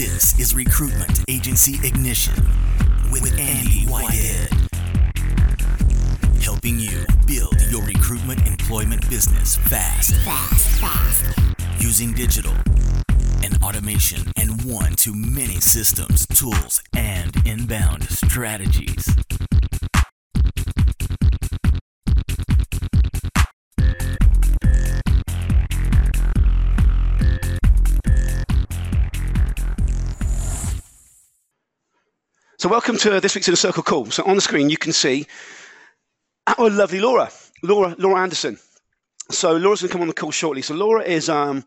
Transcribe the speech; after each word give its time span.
This 0.00 0.40
is 0.40 0.54
Recruitment 0.54 1.22
Agency 1.28 1.74
Ignition 1.86 2.32
with, 3.12 3.38
Andy 3.38 3.84
Whitehead. 3.84 4.48
Helping 6.40 6.78
you 6.78 7.04
build 7.26 7.60
your 7.70 7.82
recruitment 7.82 8.46
employment 8.46 9.06
business 9.10 9.56
fast. 9.56 10.14
Fast, 10.24 10.80
fast. 10.80 11.38
Using 11.80 12.14
digital 12.14 12.54
and 13.44 13.62
automation 13.62 14.22
and 14.38 14.62
one 14.64 14.94
to 14.94 15.14
many 15.14 15.60
systems, 15.60 16.26
tools, 16.28 16.82
and 16.96 17.36
inbound 17.46 18.04
strategies. 18.04 19.14
So, 32.60 32.68
welcome 32.68 32.98
to 32.98 33.20
this 33.20 33.34
week's 33.34 33.48
Inner 33.48 33.56
Circle 33.56 33.82
call. 33.82 34.10
So, 34.10 34.22
on 34.24 34.36
the 34.36 34.42
screen, 34.42 34.68
you 34.68 34.76
can 34.76 34.92
see 34.92 35.26
our 36.46 36.68
lovely 36.68 37.00
Laura, 37.00 37.30
Laura, 37.62 37.96
Laura 37.98 38.20
Anderson. 38.20 38.58
So, 39.30 39.56
Laura's 39.56 39.80
to 39.80 39.88
come 39.88 40.02
on 40.02 40.08
the 40.08 40.12
call 40.12 40.30
shortly. 40.30 40.60
So, 40.60 40.74
Laura 40.74 41.02
is 41.02 41.30
um, 41.30 41.64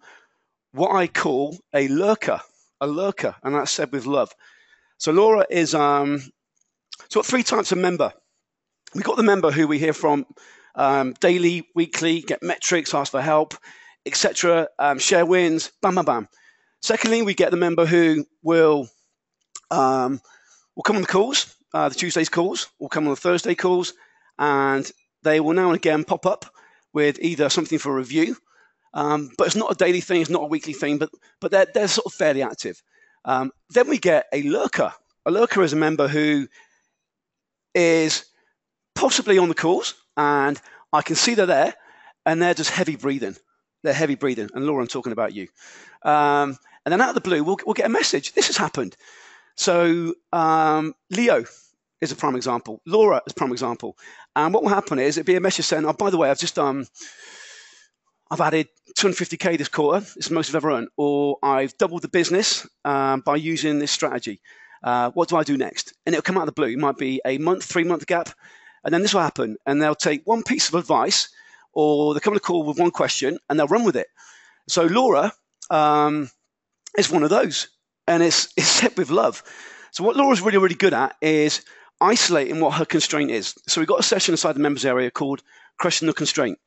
what 0.72 0.96
I 0.96 1.08
call 1.08 1.58
a 1.74 1.88
lurker, 1.88 2.40
a 2.80 2.86
lurker, 2.86 3.36
and 3.42 3.56
that's 3.56 3.72
said 3.72 3.92
with 3.92 4.06
love. 4.06 4.36
So, 5.00 5.12
Laura 5.12 5.48
is 5.50 5.74
um, 5.74 6.22
so 7.10 7.24
three 7.24 7.42
types 7.42 7.72
of 7.72 7.80
member. 7.80 8.14
We've 8.94 9.04
got 9.04 9.18
the 9.18 9.24
member 9.24 9.50
who 9.50 9.68
we 9.68 9.80
hear 9.80 9.94
from 9.94 10.28
um, 10.76 11.16
daily, 11.20 11.68
weekly, 11.74 12.22
get 12.22 12.44
metrics, 12.44 12.94
ask 12.94 13.14
for 13.14 13.22
help, 13.22 13.56
etc., 14.06 14.68
um, 14.78 15.00
share 15.00 15.26
wins, 15.26 15.72
bam, 15.82 15.96
bam, 15.96 16.06
bam. 16.06 16.28
Secondly, 16.84 17.24
we 17.24 17.34
get 17.34 17.50
the 17.50 17.58
member 17.58 17.88
who 17.88 18.28
will 18.44 18.88
um, 19.72 20.22
will 20.76 20.84
come 20.84 20.96
on 20.96 21.02
the 21.02 21.08
calls, 21.08 21.56
uh, 21.74 21.90
the 21.90 21.96
Tuesdays 21.96 22.30
calls, 22.30 22.70
will 22.80 22.90
come 22.90 23.06
on 23.06 23.12
the 23.12 23.20
Thursday 23.20 23.56
calls, 23.56 23.94
and 24.40 24.92
they 25.24 25.40
will 25.40 25.54
now 25.54 25.68
and 25.68 25.76
again 25.76 26.04
pop 26.04 26.26
up 26.26 26.46
with 26.94 27.20
either 27.22 27.50
something 27.50 27.80
for 27.80 27.96
review, 27.96 28.36
um, 28.94 29.30
but 29.38 29.48
it's 29.48 29.56
not 29.56 29.72
a 29.72 29.76
daily 29.76 30.02
thing, 30.02 30.22
it's 30.22 30.30
not 30.30 30.44
a 30.44 30.48
weekly 30.48 30.74
thing, 30.74 30.98
but 30.98 31.10
but 31.40 31.52
they're 31.52 31.68
they're 31.74 31.88
sort 31.88 32.06
of 32.06 32.14
fairly 32.14 32.42
active. 32.42 32.82
Um, 33.26 33.52
then 33.70 33.88
we 33.88 33.98
get 33.98 34.28
a 34.34 34.44
lurker. 34.44 34.94
A 35.26 35.32
lurker 35.32 35.64
is 35.64 35.74
a 35.74 35.78
member 35.78 36.08
who 36.08 36.48
is 37.74 38.26
possibly 38.96 39.38
on 39.38 39.50
the 39.50 39.56
calls, 39.56 39.96
and 40.18 40.60
I 40.92 41.02
can 41.02 41.16
see 41.16 41.34
they're 41.34 41.46
there, 41.46 41.74
and 42.26 42.42
they're 42.42 42.54
just 42.54 42.70
heavy 42.70 42.96
breathing. 42.96 43.36
They're 43.84 43.94
heavy 43.94 44.16
breathing, 44.16 44.50
and 44.54 44.66
Laura, 44.66 44.82
I'm 44.82 44.88
talking 44.88 45.14
about 45.14 45.34
you. 45.34 45.48
Um, 46.04 46.58
and 46.86 46.92
then 46.92 47.02
out 47.02 47.10
of 47.10 47.16
the 47.16 47.22
blue, 47.22 47.44
we'll, 47.44 47.58
we'll 47.66 47.74
get 47.74 47.86
a 47.86 47.90
message. 47.90 48.34
This 48.34 48.48
has 48.48 48.58
happened. 48.58 48.96
So 49.56 50.16
um, 50.32 50.96
Leo 51.10 51.46
is 52.02 52.12
a 52.12 52.16
prime 52.16 52.36
example. 52.36 52.82
Laura 52.86 53.22
is 53.26 53.34
a 53.34 53.36
prime 53.36 53.52
example. 53.52 53.98
And 54.36 54.54
what 54.54 54.64
will 54.64 54.70
happen 54.70 55.00
is 55.00 55.18
it'll 55.18 55.28
be 55.28 55.36
a 55.36 55.42
message 55.42 55.66
saying, 55.66 55.86
"Oh, 55.86 55.94
by 55.94 56.10
the 56.10 56.18
way, 56.18 56.30
I've 56.30 56.40
just 56.40 56.60
um, 56.60 56.86
I've 58.30 58.42
added 58.42 58.68
250k 58.98 59.58
this 59.58 59.70
quarter. 59.70 60.06
It's 60.18 60.28
the 60.28 60.34
most 60.34 60.50
I've 60.50 60.56
ever 60.56 60.72
earned, 60.72 60.90
or 60.98 61.38
I've 61.44 61.78
doubled 61.78 62.02
the 62.02 62.08
business 62.08 62.68
um, 62.84 63.22
by 63.22 63.36
using 63.38 63.80
this 63.80 63.92
strategy. 63.92 64.42
Uh, 64.84 65.12
what 65.12 65.30
do 65.30 65.38
I 65.38 65.44
do 65.44 65.58
next?" 65.58 65.94
And 66.06 66.14
it'll 66.14 66.24
come 66.24 66.38
out 66.38 66.48
of 66.48 66.48
the 66.48 66.54
blue. 66.54 66.68
It 66.68 66.80
might 66.80 66.98
be 66.98 67.22
a 67.26 67.38
month, 67.38 67.64
three 67.64 67.84
month 67.84 68.06
gap, 68.08 68.30
and 68.84 68.94
then 68.94 69.02
this 69.02 69.14
will 69.14 69.22
happen. 69.22 69.58
And 69.66 69.82
they'll 69.82 69.96
take 69.96 70.24
one 70.26 70.44
piece 70.44 70.68
of 70.68 70.76
advice, 70.76 71.30
or 71.74 72.14
they 72.14 72.20
come 72.20 72.34
on 72.34 72.38
a 72.38 72.42
call 72.42 72.64
with 72.64 72.80
one 72.80 72.92
question, 72.92 73.38
and 73.50 73.60
they'll 73.60 73.68
run 73.68 73.86
with 73.86 73.96
it. 73.96 74.08
So 74.68 74.86
Laura 74.86 75.32
um, 75.70 76.30
is 76.98 77.12
one 77.12 77.24
of 77.24 77.30
those 77.30 77.68
and 78.08 78.24
it's, 78.24 78.54
it's 78.58 78.68
set 78.68 78.98
with 78.98 79.10
love. 79.10 79.44
So 79.92 80.04
what 80.04 80.16
Laura's 80.16 80.42
really, 80.42 80.58
really 80.58 80.76
good 80.76 80.94
at 80.94 81.16
is 81.22 81.62
isolating 82.02 82.60
what 82.60 82.76
her 82.76 82.86
constraint 82.86 83.32
is. 83.32 83.56
So 83.68 83.80
we've 83.80 83.88
got 83.88 84.00
a 84.00 84.04
session 84.04 84.34
inside 84.34 84.54
the 84.54 84.60
members 84.60 84.86
area 84.86 85.12
called 85.12 85.44
Crushing 85.80 86.08
the 86.08 86.14
Constraint. 86.14 86.60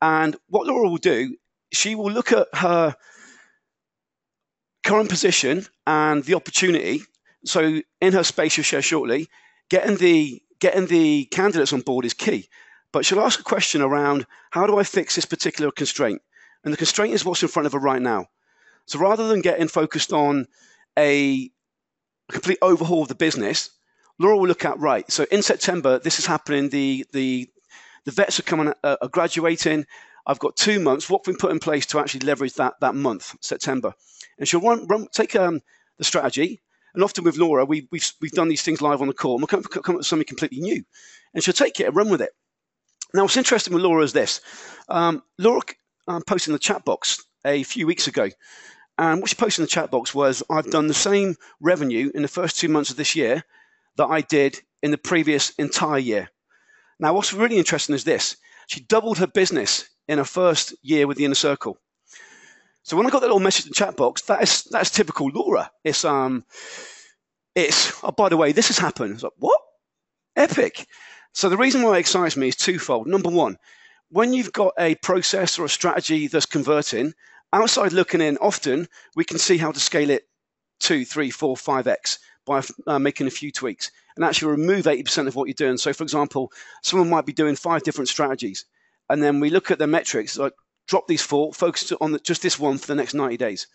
And 0.00 0.36
what 0.48 0.66
Laura 0.66 0.88
will 0.88 0.96
do, 0.96 1.36
she 1.72 1.94
will 1.94 2.10
look 2.10 2.32
at 2.32 2.46
her 2.54 2.96
current 4.84 5.10
position 5.10 5.66
and 5.86 6.24
the 6.24 6.34
opportunity. 6.34 7.02
So 7.44 7.80
in 8.00 8.12
her 8.12 8.24
space 8.24 8.52
she'll 8.52 8.64
share 8.64 8.82
shortly, 8.82 9.28
getting 9.68 9.96
the 9.96 10.42
getting 10.60 10.86
the 10.86 11.26
candidates 11.26 11.72
on 11.72 11.82
board 11.82 12.04
is 12.04 12.14
key. 12.14 12.48
But 12.92 13.04
she'll 13.04 13.20
ask 13.20 13.38
a 13.38 13.44
question 13.44 13.82
around 13.82 14.26
how 14.50 14.66
do 14.66 14.78
I 14.78 14.82
fix 14.82 15.14
this 15.14 15.26
particular 15.26 15.70
constraint? 15.70 16.22
And 16.64 16.72
the 16.72 16.78
constraint 16.78 17.14
is 17.14 17.24
what's 17.24 17.42
in 17.42 17.48
front 17.48 17.66
of 17.66 17.72
her 17.72 17.78
right 17.78 18.02
now. 18.02 18.26
So 18.86 18.98
rather 18.98 19.28
than 19.28 19.42
getting 19.42 19.68
focused 19.68 20.12
on 20.12 20.46
a 20.98 21.50
complete 22.30 22.58
overhaul 22.60 23.02
of 23.02 23.08
the 23.08 23.14
business, 23.14 23.70
Laura 24.18 24.36
will 24.36 24.48
look 24.48 24.64
at 24.64 24.78
right. 24.78 25.10
So 25.10 25.24
in 25.30 25.42
September, 25.42 25.98
this 25.98 26.18
is 26.18 26.26
happening. 26.26 26.68
The 26.68 27.06
the 27.12 27.48
the 28.04 28.10
vets 28.10 28.38
are 28.40 28.42
coming, 28.42 28.72
uh, 28.82 28.96
are 29.00 29.08
graduating. 29.08 29.86
I've 30.26 30.38
got 30.38 30.56
two 30.56 30.80
months. 30.80 31.08
What 31.08 31.24
can 31.24 31.34
we 31.34 31.38
put 31.38 31.52
in 31.52 31.58
place 31.58 31.86
to 31.86 31.98
actually 31.98 32.26
leverage 32.26 32.54
that 32.54 32.74
that 32.80 32.94
month, 32.94 33.36
September? 33.40 33.94
And 34.38 34.46
she'll 34.46 34.60
run, 34.60 34.86
run 34.86 35.06
take 35.12 35.36
um, 35.36 35.60
the 35.96 36.04
strategy. 36.04 36.60
And 36.94 37.04
often 37.04 37.24
with 37.24 37.36
Laura, 37.36 37.64
we, 37.64 37.86
we've 37.92 38.12
we've 38.20 38.32
done 38.32 38.48
these 38.48 38.62
things 38.62 38.82
live 38.82 39.00
on 39.00 39.08
the 39.08 39.14
call. 39.14 39.34
And 39.34 39.42
we'll 39.42 39.46
come, 39.48 39.62
come 39.62 39.94
up 39.94 39.98
with 39.98 40.06
something 40.06 40.26
completely 40.26 40.60
new, 40.60 40.82
and 41.32 41.42
she'll 41.42 41.54
take 41.54 41.78
it 41.80 41.86
and 41.86 41.96
run 41.96 42.10
with 42.10 42.20
it. 42.20 42.30
Now, 43.14 43.22
what's 43.22 43.36
interesting 43.36 43.72
with 43.72 43.82
Laura 43.82 44.02
is 44.02 44.12
this: 44.12 44.40
um, 44.88 45.22
Laura 45.38 45.62
um, 46.08 46.22
posted 46.22 46.48
in 46.48 46.54
the 46.54 46.58
chat 46.58 46.84
box 46.84 47.24
a 47.44 47.62
few 47.62 47.86
weeks 47.86 48.08
ago 48.08 48.30
and 48.98 49.20
what 49.20 49.30
she 49.30 49.36
posted 49.36 49.60
in 49.60 49.64
the 49.64 49.70
chat 49.70 49.90
box 49.90 50.12
was, 50.12 50.42
I've 50.50 50.70
done 50.70 50.88
the 50.88 50.94
same 50.94 51.36
revenue 51.60 52.10
in 52.14 52.22
the 52.22 52.28
first 52.28 52.58
two 52.58 52.68
months 52.68 52.90
of 52.90 52.96
this 52.96 53.14
year 53.14 53.44
that 53.96 54.06
I 54.06 54.20
did 54.20 54.60
in 54.82 54.90
the 54.90 54.98
previous 54.98 55.50
entire 55.50 55.98
year. 55.98 56.28
Now, 56.98 57.14
what's 57.14 57.32
really 57.32 57.58
interesting 57.58 57.94
is 57.94 58.04
this 58.04 58.36
she 58.66 58.80
doubled 58.80 59.18
her 59.18 59.26
business 59.26 59.88
in 60.08 60.18
her 60.18 60.24
first 60.24 60.74
year 60.82 61.06
with 61.06 61.16
the 61.16 61.24
inner 61.24 61.34
circle. 61.34 61.78
So 62.82 62.96
when 62.96 63.06
I 63.06 63.10
got 63.10 63.20
that 63.20 63.26
little 63.26 63.40
message 63.40 63.66
in 63.66 63.70
the 63.70 63.74
chat 63.74 63.96
box, 63.96 64.22
that 64.22 64.42
is 64.42 64.64
that's 64.64 64.90
typical 64.90 65.28
Laura. 65.28 65.70
It's 65.84 66.04
um, 66.04 66.44
it's 67.54 67.92
oh 68.02 68.12
by 68.12 68.28
the 68.28 68.36
way, 68.36 68.52
this 68.52 68.68
has 68.68 68.78
happened. 68.78 69.14
It's 69.14 69.22
like 69.22 69.32
what? 69.36 69.60
Epic. 70.36 70.86
So 71.34 71.48
the 71.48 71.56
reason 71.56 71.82
why 71.82 71.96
it 71.96 72.00
excites 72.00 72.36
me 72.36 72.48
is 72.48 72.56
twofold. 72.56 73.06
Number 73.06 73.30
one, 73.30 73.58
when 74.10 74.32
you've 74.32 74.52
got 74.52 74.72
a 74.78 74.94
process 74.96 75.58
or 75.58 75.66
a 75.66 75.68
strategy 75.68 76.26
that's 76.26 76.46
converting, 76.46 77.12
outside 77.52 77.92
looking 77.92 78.20
in, 78.20 78.36
often 78.38 78.88
we 79.16 79.24
can 79.24 79.38
see 79.38 79.58
how 79.58 79.72
to 79.72 79.80
scale 79.80 80.10
it 80.10 80.28
two, 80.80 81.04
three, 81.04 81.30
four, 81.30 81.56
five 81.56 81.86
x 81.86 82.18
by 82.46 82.62
uh, 82.86 82.98
making 82.98 83.26
a 83.26 83.30
few 83.30 83.52
tweaks 83.52 83.90
and 84.16 84.24
actually 84.24 84.50
remove 84.50 84.86
80% 84.86 85.28
of 85.28 85.36
what 85.36 85.46
you're 85.46 85.54
doing. 85.54 85.76
So, 85.76 85.92
for 85.92 86.02
example, 86.02 86.50
someone 86.82 87.08
might 87.08 87.26
be 87.26 87.32
doing 87.32 87.54
five 87.54 87.82
different 87.82 88.08
strategies, 88.08 88.64
and 89.08 89.22
then 89.22 89.38
we 89.38 89.50
look 89.50 89.70
at 89.70 89.78
their 89.78 89.86
metrics, 89.86 90.36
like 90.36 90.54
drop 90.88 91.06
these 91.06 91.22
four, 91.22 91.52
focus 91.52 91.92
on 92.00 92.12
the, 92.12 92.18
just 92.18 92.42
this 92.42 92.58
one 92.58 92.78
for 92.78 92.86
the 92.88 92.94
next 92.94 93.14
90 93.14 93.36
days. 93.36 93.68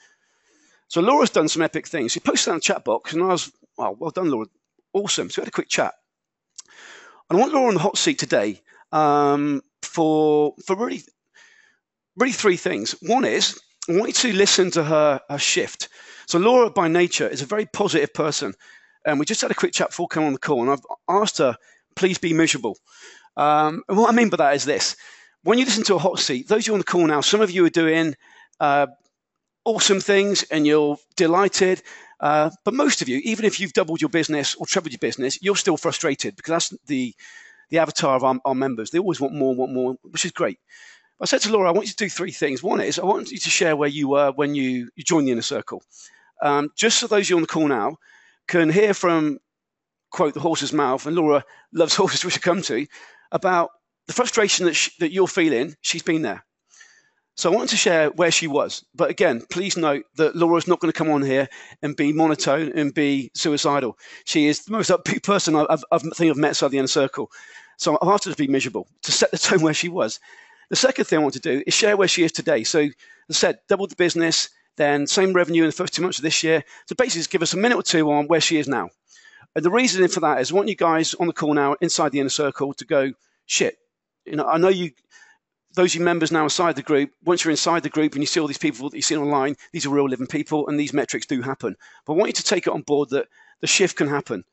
So, 0.89 1.01
Laura's 1.01 1.29
done 1.29 1.47
some 1.47 1.61
epic 1.61 1.87
things. 1.87 2.11
She 2.11 2.19
posted 2.19 2.51
that 2.51 2.55
in 2.55 2.57
the 2.57 2.61
chat 2.61 2.83
box, 2.83 3.13
and 3.13 3.23
I 3.23 3.27
was, 3.27 3.51
oh, 3.77 3.95
well 3.97 4.11
done, 4.11 4.29
Laura. 4.29 4.47
Awesome. 4.91 5.29
So, 5.29 5.41
we 5.41 5.43
had 5.43 5.49
a 5.49 5.51
quick 5.51 5.69
chat. 5.69 5.93
And 7.29 7.37
I 7.37 7.41
want 7.41 7.53
Laura 7.53 7.69
on 7.69 7.75
the 7.75 7.79
hot 7.79 7.97
seat 7.97 8.19
today 8.19 8.61
um, 8.91 9.61
for, 9.81 10.55
for 10.65 10.75
really 10.75 11.03
really 12.17 12.33
three 12.33 12.57
things. 12.57 12.95
One 13.01 13.25
is 13.25 13.59
I 13.89 13.93
want 13.93 14.07
you 14.23 14.31
to 14.31 14.37
listen 14.37 14.71
to 14.71 14.83
her, 14.83 15.21
her 15.29 15.37
shift. 15.37 15.89
So 16.27 16.39
Laura, 16.39 16.69
by 16.69 16.87
nature, 16.87 17.27
is 17.27 17.41
a 17.41 17.45
very 17.45 17.65
positive 17.65 18.13
person, 18.13 18.53
and 19.05 19.19
we 19.19 19.25
just 19.25 19.41
had 19.41 19.51
a 19.51 19.55
quick 19.55 19.73
chat 19.73 19.89
before 19.89 20.07
coming 20.07 20.27
on 20.27 20.33
the 20.33 20.39
call, 20.39 20.61
and 20.61 20.71
I've 20.71 20.85
asked 21.09 21.39
her, 21.39 21.57
please 21.95 22.17
be 22.17 22.33
miserable. 22.33 22.77
Um, 23.35 23.83
and 23.89 23.97
what 23.97 24.09
I 24.09 24.15
mean 24.15 24.29
by 24.29 24.37
that 24.37 24.55
is 24.55 24.65
this: 24.65 24.95
when 25.43 25.59
you 25.59 25.65
listen 25.65 25.83
to 25.85 25.95
a 25.95 25.99
hot 25.99 26.19
seat, 26.19 26.47
those 26.47 26.63
of 26.63 26.67
you 26.67 26.73
on 26.73 26.79
the 26.79 26.85
call 26.85 27.05
now, 27.05 27.21
some 27.21 27.41
of 27.41 27.51
you 27.51 27.65
are 27.65 27.69
doing 27.69 28.15
uh, 28.59 28.87
awesome 29.65 29.99
things 29.99 30.43
and 30.43 30.65
you're 30.65 30.97
delighted. 31.15 31.81
Uh, 32.19 32.49
but 32.63 32.73
most 32.73 33.01
of 33.01 33.09
you, 33.09 33.19
even 33.25 33.43
if 33.43 33.59
you've 33.59 33.73
doubled 33.73 34.01
your 34.01 34.09
business 34.09 34.55
or 34.55 34.65
trebled 34.65 34.93
your 34.93 34.99
business, 34.99 35.39
you're 35.41 35.57
still 35.57 35.77
frustrated 35.77 36.35
because 36.35 36.51
that's 36.51 36.73
the 36.87 37.13
the 37.69 37.79
avatar 37.79 38.15
of 38.15 38.23
our, 38.23 38.39
our 38.45 38.55
members. 38.55 38.91
They 38.91 38.99
always 38.99 39.19
want 39.19 39.33
more, 39.33 39.55
want 39.55 39.73
more, 39.73 39.95
which 40.03 40.25
is 40.25 40.31
great. 40.31 40.59
I 41.21 41.25
said 41.25 41.41
to 41.41 41.51
Laura, 41.51 41.69
I 41.69 41.71
want 41.71 41.87
you 41.87 41.93
to 41.93 42.05
do 42.05 42.09
three 42.09 42.31
things. 42.31 42.61
One 42.61 42.81
is 42.81 42.99
I 42.99 43.05
want 43.05 43.31
you 43.31 43.37
to 43.37 43.49
share 43.49 43.75
where 43.75 43.89
you 43.89 44.09
were 44.09 44.31
when 44.31 44.55
you, 44.55 44.89
you 44.95 45.03
joined 45.03 45.27
the 45.27 45.31
inner 45.31 45.41
circle. 45.41 45.83
Um, 46.41 46.71
just 46.75 46.97
so 46.97 47.07
those 47.07 47.25
of 47.25 47.29
you 47.29 47.35
on 47.37 47.41
the 47.41 47.47
call 47.47 47.67
now 47.67 47.97
can 48.47 48.69
hear 48.69 48.93
from, 48.93 49.39
quote, 50.11 50.33
the 50.33 50.39
horse's 50.39 50.73
mouth, 50.73 51.05
and 51.05 51.15
Laura 51.15 51.43
loves 51.71 51.95
horses, 51.97 52.25
which 52.25 52.37
I 52.37 52.41
come 52.41 52.61
to, 52.63 52.85
about 53.31 53.69
the 54.07 54.13
frustration 54.13 54.65
that, 54.65 54.73
she, 54.73 54.91
that 54.99 55.11
you're 55.11 55.27
feeling. 55.27 55.75
She's 55.81 56.03
been 56.03 56.23
there. 56.23 56.43
So 57.35 57.51
I 57.51 57.55
wanted 57.55 57.69
to 57.69 57.77
share 57.77 58.09
where 58.11 58.29
she 58.29 58.45
was. 58.45 58.85
But 58.93 59.09
again, 59.09 59.41
please 59.49 59.75
note 59.75 60.05
that 60.17 60.35
Laura's 60.35 60.67
not 60.67 60.79
going 60.79 60.91
to 60.91 60.97
come 60.97 61.09
on 61.09 61.23
here 61.23 61.47
and 61.81 61.95
be 61.95 62.13
monotone 62.13 62.71
and 62.75 62.93
be 62.93 63.31
suicidal. 63.33 63.97
She 64.25 64.47
is 64.47 64.65
the 64.65 64.71
most 64.71 64.91
upbeat 64.91 65.23
person 65.23 65.55
I've, 65.55 65.67
I've, 65.69 65.83
I 65.91 65.97
think 65.97 66.29
I've 66.29 66.37
met 66.37 66.49
inside 66.49 66.69
the 66.69 66.77
inner 66.77 66.87
circle. 66.87 67.31
So 67.77 67.97
I've 67.99 68.09
asked 68.09 68.25
her 68.25 68.31
to 68.31 68.37
be 68.37 68.47
miserable, 68.47 68.87
to 69.01 69.11
set 69.11 69.31
the 69.31 69.37
tone 69.37 69.61
where 69.61 69.73
she 69.73 69.89
was. 69.89 70.19
The 70.73 70.77
second 70.77 71.05
thing 71.05 71.19
I 71.19 71.21
want 71.21 71.35
to 71.35 71.39
do 71.39 71.61
is 71.67 71.73
share 71.75 71.95
where 71.95 72.07
she 72.07 72.23
is 72.23 72.31
today. 72.31 72.63
So, 72.63 72.79
as 72.79 72.91
I 73.29 73.33
said, 73.33 73.59
doubled 73.69 73.91
the 73.91 73.95
business 73.95 74.49
then 74.75 75.05
same 75.05 75.33
revenue 75.33 75.61
in 75.61 75.69
the 75.69 75.75
first 75.75 75.93
two 75.93 76.01
months 76.01 76.17
of 76.17 76.23
this 76.23 76.41
year. 76.41 76.63
So 76.87 76.95
basically, 76.95 77.19
just 77.19 77.29
give 77.29 77.43
us 77.43 77.53
a 77.53 77.57
minute 77.57 77.77
or 77.77 77.83
two 77.83 78.11
on 78.11 78.27
where 78.27 78.41
she 78.41 78.57
is 78.57 78.67
now. 78.67 78.89
And 79.55 79.63
the 79.63 79.69
reason 79.69 80.07
for 80.07 80.19
that 80.21 80.41
is 80.41 80.51
I 80.51 80.55
want 80.55 80.69
you 80.69 80.75
guys 80.75 81.13
on 81.13 81.27
the 81.27 81.33
call 81.33 81.53
now 81.53 81.75
inside 81.79 82.11
the 82.11 82.19
inner 82.19 82.29
circle 82.29 82.73
to 82.73 82.85
go, 82.85 83.13
shit, 83.45 83.77
you 84.25 84.35
know, 84.35 84.47
I 84.47 84.57
know 84.57 84.69
you, 84.69 84.93
those 85.75 85.93
of 85.93 85.99
you 85.99 86.05
members 86.05 86.31
now 86.31 86.43
inside 86.43 86.75
the 86.75 86.81
group, 86.81 87.11
once 87.23 87.43
you're 87.43 87.51
inside 87.51 87.83
the 87.83 87.89
group 87.89 88.13
and 88.13 88.23
you 88.23 88.25
see 88.25 88.39
all 88.39 88.47
these 88.47 88.57
people 88.57 88.89
that 88.89 88.95
you 88.95 89.03
see 89.03 89.15
online, 89.15 89.55
these 89.73 89.85
are 89.85 89.89
real 89.89 90.09
living 90.09 90.25
people 90.25 90.67
and 90.67 90.79
these 90.79 90.91
metrics 90.91 91.27
do 91.27 91.43
happen. 91.43 91.75
But 92.05 92.13
I 92.13 92.15
want 92.15 92.29
you 92.29 92.33
to 92.33 92.43
take 92.43 92.65
it 92.65 92.73
on 92.73 92.81
board 92.81 93.09
that 93.11 93.27
the 93.61 93.67
shift 93.67 93.97
can 93.97 94.07
happen. 94.07 94.43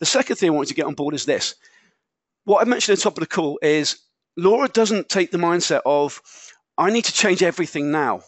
The 0.00 0.06
second 0.06 0.34
thing 0.36 0.50
I 0.50 0.54
want 0.54 0.66
you 0.66 0.74
to 0.74 0.80
get 0.80 0.86
on 0.86 0.94
board 0.94 1.14
is 1.14 1.24
this. 1.24 1.54
What 2.44 2.60
I 2.60 2.68
mentioned 2.68 2.94
at 2.94 2.98
the 2.98 3.04
top 3.04 3.16
of 3.16 3.20
the 3.20 3.28
call 3.28 3.60
is 3.62 4.00
Laura 4.36 4.68
doesn't 4.68 5.08
take 5.08 5.30
the 5.30 5.38
mindset 5.38 5.82
of, 5.84 6.20
I 6.78 6.90
need 6.90 7.04
to 7.04 7.12
change 7.12 7.42
everything 7.42 7.90
now. 7.90 8.22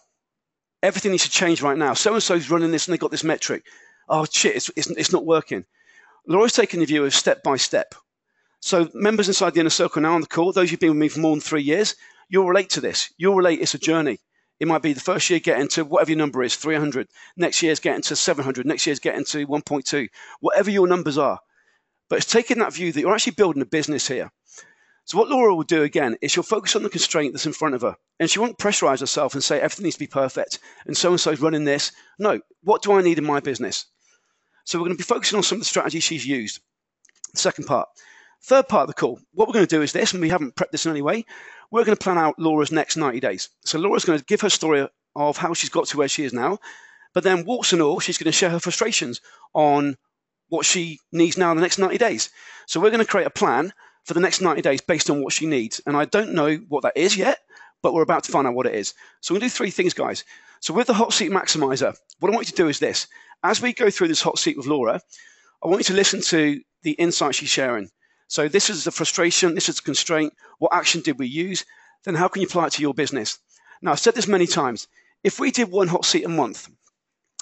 Everything 0.82 1.12
needs 1.12 1.24
to 1.24 1.30
change 1.30 1.62
right 1.62 1.78
now. 1.78 1.94
So 1.94 2.12
and 2.12 2.22
so's 2.22 2.50
running 2.50 2.70
this 2.70 2.86
and 2.86 2.92
they 2.92 2.98
got 2.98 3.10
this 3.10 3.24
metric. 3.24 3.64
Oh 4.08 4.26
shit, 4.30 4.56
it's, 4.56 4.70
it's, 4.76 4.90
it's 4.90 5.12
not 5.12 5.24
working. 5.24 5.64
Laura's 6.26 6.52
taking 6.52 6.80
the 6.80 6.86
view 6.86 7.04
of 7.04 7.14
step 7.14 7.42
by 7.42 7.56
step. 7.56 7.94
So 8.60 8.88
members 8.94 9.28
inside 9.28 9.54
the 9.54 9.60
inner 9.60 9.70
circle 9.70 10.02
now 10.02 10.14
on 10.14 10.20
the 10.20 10.26
call, 10.26 10.52
those 10.52 10.70
who've 10.70 10.80
been 10.80 10.90
with 10.90 10.98
me 10.98 11.08
for 11.08 11.20
more 11.20 11.34
than 11.34 11.40
three 11.40 11.62
years, 11.62 11.96
you'll 12.28 12.48
relate 12.48 12.70
to 12.70 12.80
this. 12.80 13.12
You'll 13.16 13.36
relate 13.36 13.60
it's 13.60 13.74
a 13.74 13.78
journey. 13.78 14.18
It 14.60 14.68
might 14.68 14.82
be 14.82 14.92
the 14.92 15.00
first 15.00 15.28
year 15.30 15.40
getting 15.40 15.68
to 15.68 15.84
whatever 15.84 16.10
your 16.10 16.18
number 16.18 16.42
is, 16.42 16.56
300. 16.56 17.08
Next 17.36 17.62
year's 17.62 17.80
getting 17.80 18.02
to 18.02 18.16
700. 18.16 18.66
Next 18.66 18.86
year's 18.86 19.00
getting 19.00 19.24
to 19.26 19.46
1.2. 19.46 20.08
Whatever 20.40 20.70
your 20.70 20.86
numbers 20.86 21.18
are. 21.18 21.38
But 22.08 22.16
it's 22.16 22.30
taking 22.30 22.58
that 22.58 22.72
view 22.72 22.92
that 22.92 23.00
you're 23.00 23.14
actually 23.14 23.32
building 23.32 23.62
a 23.62 23.66
business 23.66 24.06
here. 24.06 24.30
So 25.06 25.18
what 25.18 25.28
Laura 25.28 25.54
will 25.54 25.64
do 25.64 25.82
again 25.82 26.16
is 26.22 26.32
she'll 26.32 26.42
focus 26.42 26.74
on 26.76 26.82
the 26.82 26.88
constraint 26.88 27.34
that's 27.34 27.46
in 27.46 27.52
front 27.52 27.74
of 27.74 27.82
her. 27.82 27.96
And 28.18 28.30
she 28.30 28.38
won't 28.38 28.58
pressurize 28.58 29.00
herself 29.00 29.34
and 29.34 29.44
say 29.44 29.60
everything 29.60 29.84
needs 29.84 29.96
to 29.96 30.00
be 30.00 30.06
perfect 30.06 30.58
and 30.86 30.96
so 30.96 31.10
and 31.10 31.20
so's 31.20 31.40
running 31.40 31.64
this. 31.64 31.92
No, 32.18 32.40
what 32.62 32.82
do 32.82 32.92
I 32.92 33.02
need 33.02 33.18
in 33.18 33.24
my 33.24 33.40
business? 33.40 33.86
So 34.64 34.78
we're 34.78 34.86
going 34.86 34.96
to 34.96 35.02
be 35.02 35.04
focusing 35.04 35.36
on 35.36 35.42
some 35.42 35.56
of 35.56 35.60
the 35.60 35.66
strategies 35.66 36.04
she's 36.04 36.26
used. 36.26 36.60
Second 37.34 37.66
part. 37.66 37.88
Third 38.42 38.68
part 38.68 38.82
of 38.82 38.88
the 38.88 38.94
call. 38.94 39.20
What 39.32 39.48
we're 39.48 39.54
going 39.54 39.66
to 39.66 39.76
do 39.76 39.82
is 39.82 39.92
this, 39.92 40.12
and 40.12 40.22
we 40.22 40.28
haven't 40.28 40.54
prepped 40.56 40.70
this 40.70 40.86
in 40.86 40.90
any 40.90 41.02
way. 41.02 41.24
We're 41.70 41.84
going 41.84 41.96
to 41.96 42.02
plan 42.02 42.18
out 42.18 42.38
Laura's 42.38 42.72
next 42.72 42.96
90 42.96 43.20
days. 43.20 43.48
So 43.64 43.78
Laura's 43.78 44.04
going 44.04 44.18
to 44.18 44.24
give 44.24 44.40
her 44.42 44.50
story 44.50 44.86
of 45.16 45.36
how 45.36 45.54
she's 45.54 45.70
got 45.70 45.86
to 45.86 45.98
where 45.98 46.08
she 46.08 46.24
is 46.24 46.32
now. 46.32 46.58
But 47.12 47.24
then, 47.24 47.44
warts 47.44 47.72
and 47.72 47.80
all, 47.80 48.00
she's 48.00 48.18
going 48.18 48.26
to 48.26 48.32
share 48.32 48.50
her 48.50 48.60
frustrations 48.60 49.20
on 49.54 49.96
what 50.48 50.66
she 50.66 51.00
needs 51.12 51.38
now 51.38 51.50
in 51.50 51.56
the 51.56 51.62
next 51.62 51.78
90 51.78 51.98
days. 51.98 52.30
So 52.66 52.80
we're 52.80 52.90
going 52.90 53.04
to 53.04 53.10
create 53.10 53.26
a 53.26 53.30
plan 53.30 53.72
for 54.04 54.14
the 54.14 54.20
next 54.20 54.40
90 54.40 54.62
days 54.62 54.80
based 54.80 55.10
on 55.10 55.22
what 55.22 55.32
she 55.32 55.46
needs. 55.46 55.80
And 55.86 55.96
I 55.96 56.04
don't 56.04 56.34
know 56.34 56.56
what 56.68 56.82
that 56.82 56.96
is 56.96 57.16
yet, 57.16 57.40
but 57.82 57.94
we're 57.94 58.02
about 58.02 58.24
to 58.24 58.32
find 58.32 58.46
out 58.46 58.54
what 58.54 58.66
it 58.66 58.74
is. 58.74 58.94
So 59.20 59.34
we're 59.34 59.40
going 59.40 59.50
to 59.50 59.54
do 59.54 59.58
three 59.58 59.70
things, 59.70 59.94
guys. 59.94 60.24
So 60.60 60.72
with 60.72 60.86
the 60.86 60.94
hot 60.94 61.12
seat 61.12 61.30
maximizer, 61.30 61.96
what 62.20 62.30
I 62.30 62.34
want 62.34 62.46
you 62.46 62.52
to 62.52 62.62
do 62.62 62.68
is 62.68 62.78
this. 62.78 63.06
As 63.42 63.60
we 63.60 63.72
go 63.72 63.90
through 63.90 64.08
this 64.08 64.22
hot 64.22 64.38
seat 64.38 64.56
with 64.56 64.66
Laura, 64.66 65.00
I 65.62 65.68
want 65.68 65.80
you 65.80 65.84
to 65.84 65.94
listen 65.94 66.20
to 66.22 66.60
the 66.82 66.92
insights 66.92 67.38
she's 67.38 67.50
sharing. 67.50 67.90
So 68.28 68.48
this 68.48 68.70
is 68.70 68.84
the 68.84 68.90
frustration, 68.90 69.54
this 69.54 69.68
is 69.68 69.76
the 69.76 69.82
constraint. 69.82 70.32
What 70.58 70.74
action 70.74 71.02
did 71.02 71.18
we 71.18 71.26
use? 71.26 71.64
Then 72.04 72.14
how 72.14 72.28
can 72.28 72.42
you 72.42 72.48
apply 72.48 72.66
it 72.66 72.72
to 72.74 72.82
your 72.82 72.94
business? 72.94 73.38
Now, 73.82 73.92
I've 73.92 74.00
said 74.00 74.14
this 74.14 74.28
many 74.28 74.46
times. 74.46 74.88
If 75.22 75.38
we 75.38 75.50
did 75.50 75.70
one 75.70 75.88
hot 75.88 76.04
seat 76.04 76.24
a 76.24 76.28
month, 76.28 76.68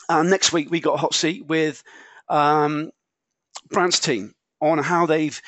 and 0.09 0.31
next 0.31 0.53
week 0.53 0.71
we 0.71 0.81
got 0.81 0.95
a 0.95 0.99
hot 0.99 1.15
seat 1.15 1.47
with 1.47 1.83
um, 2.29 2.91
Brant's 3.71 4.01
team 4.01 4.35
on 4.61 4.79
how 4.79 5.07
they've 5.07 5.41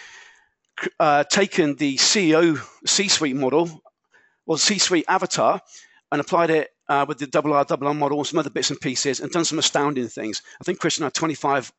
uh, 1.00 1.24
taken 1.24 1.76
the 1.76 1.96
CEO 1.96 2.58
C-suite 2.86 3.36
model, 3.36 3.82
or 4.46 4.58
C-suite 4.58 5.04
avatar, 5.08 5.60
and 6.12 6.20
applied 6.20 6.50
it 6.50 6.70
uh, 6.88 7.04
with 7.08 7.18
the 7.18 7.26
double 7.26 7.52
R, 7.52 7.64
double 7.64 7.88
R 7.88 7.94
model 7.94 8.24
some 8.24 8.38
other 8.38 8.50
bits 8.50 8.70
and 8.70 8.80
pieces, 8.80 9.20
and 9.20 9.30
done 9.30 9.44
some 9.44 9.58
astounding 9.58 10.08
things. 10.08 10.42
I 10.60 10.64
think 10.64 10.80
Christian 10.80 11.04
had 11.04 11.14
25 11.14 11.72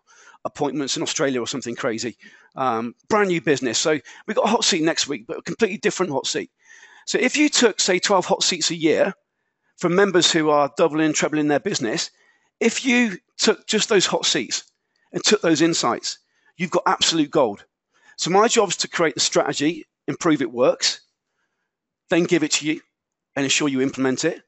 appointments 0.46 0.96
in 0.96 1.04
Australia 1.04 1.42
or 1.42 1.48
something 1.48 1.76
crazy. 1.76 2.18
Um, 2.56 2.96
brand 3.10 3.30
new 3.30 3.42
business. 3.42 3.78
So 3.80 4.00
we've 4.28 4.36
got 4.36 4.46
a 4.46 4.50
hot 4.50 4.64
seat 4.64 4.84
next 4.84 5.08
week, 5.08 5.26
but 5.28 5.40
a 5.40 5.42
completely 5.42 5.78
different 5.78 6.12
hot 6.12 6.28
seat. 6.28 6.52
So 7.06 7.18
if 7.20 7.36
you 7.36 7.50
took, 7.50 7.80
say, 7.80 8.00
12 8.00 8.26
hot 8.26 8.44
seats 8.44 8.72
a 8.72 8.76
year 8.76 9.14
from 9.78 9.96
members 9.96 10.32
who 10.32 10.50
are 10.50 10.72
doubling, 10.78 11.14
trebling 11.14 11.48
their 11.48 11.60
business, 11.60 12.12
if 12.60 12.86
you 12.86 13.18
took 13.38 13.68
just 13.68 13.90
those 13.90 14.06
hot 14.06 14.26
seats 14.26 14.64
and 15.12 15.24
took 15.24 15.42
those 15.42 15.62
insights, 15.62 16.20
you've 16.58 16.72
got 16.72 16.84
absolute 16.86 17.32
gold. 17.32 17.66
So 18.18 18.32
my 18.32 18.48
job 18.48 18.70
is 18.70 18.78
to 18.78 18.88
create 18.88 19.16
the 19.16 19.20
strategy, 19.20 19.86
improve 20.08 20.42
it 20.42 20.52
works, 20.52 21.02
then 22.10 22.24
give 22.24 22.44
it 22.44 22.52
to 22.52 22.68
you 22.68 22.82
and 23.36 23.44
ensure 23.44 23.68
you 23.68 23.82
implement 23.82 24.24
it. 24.24 24.42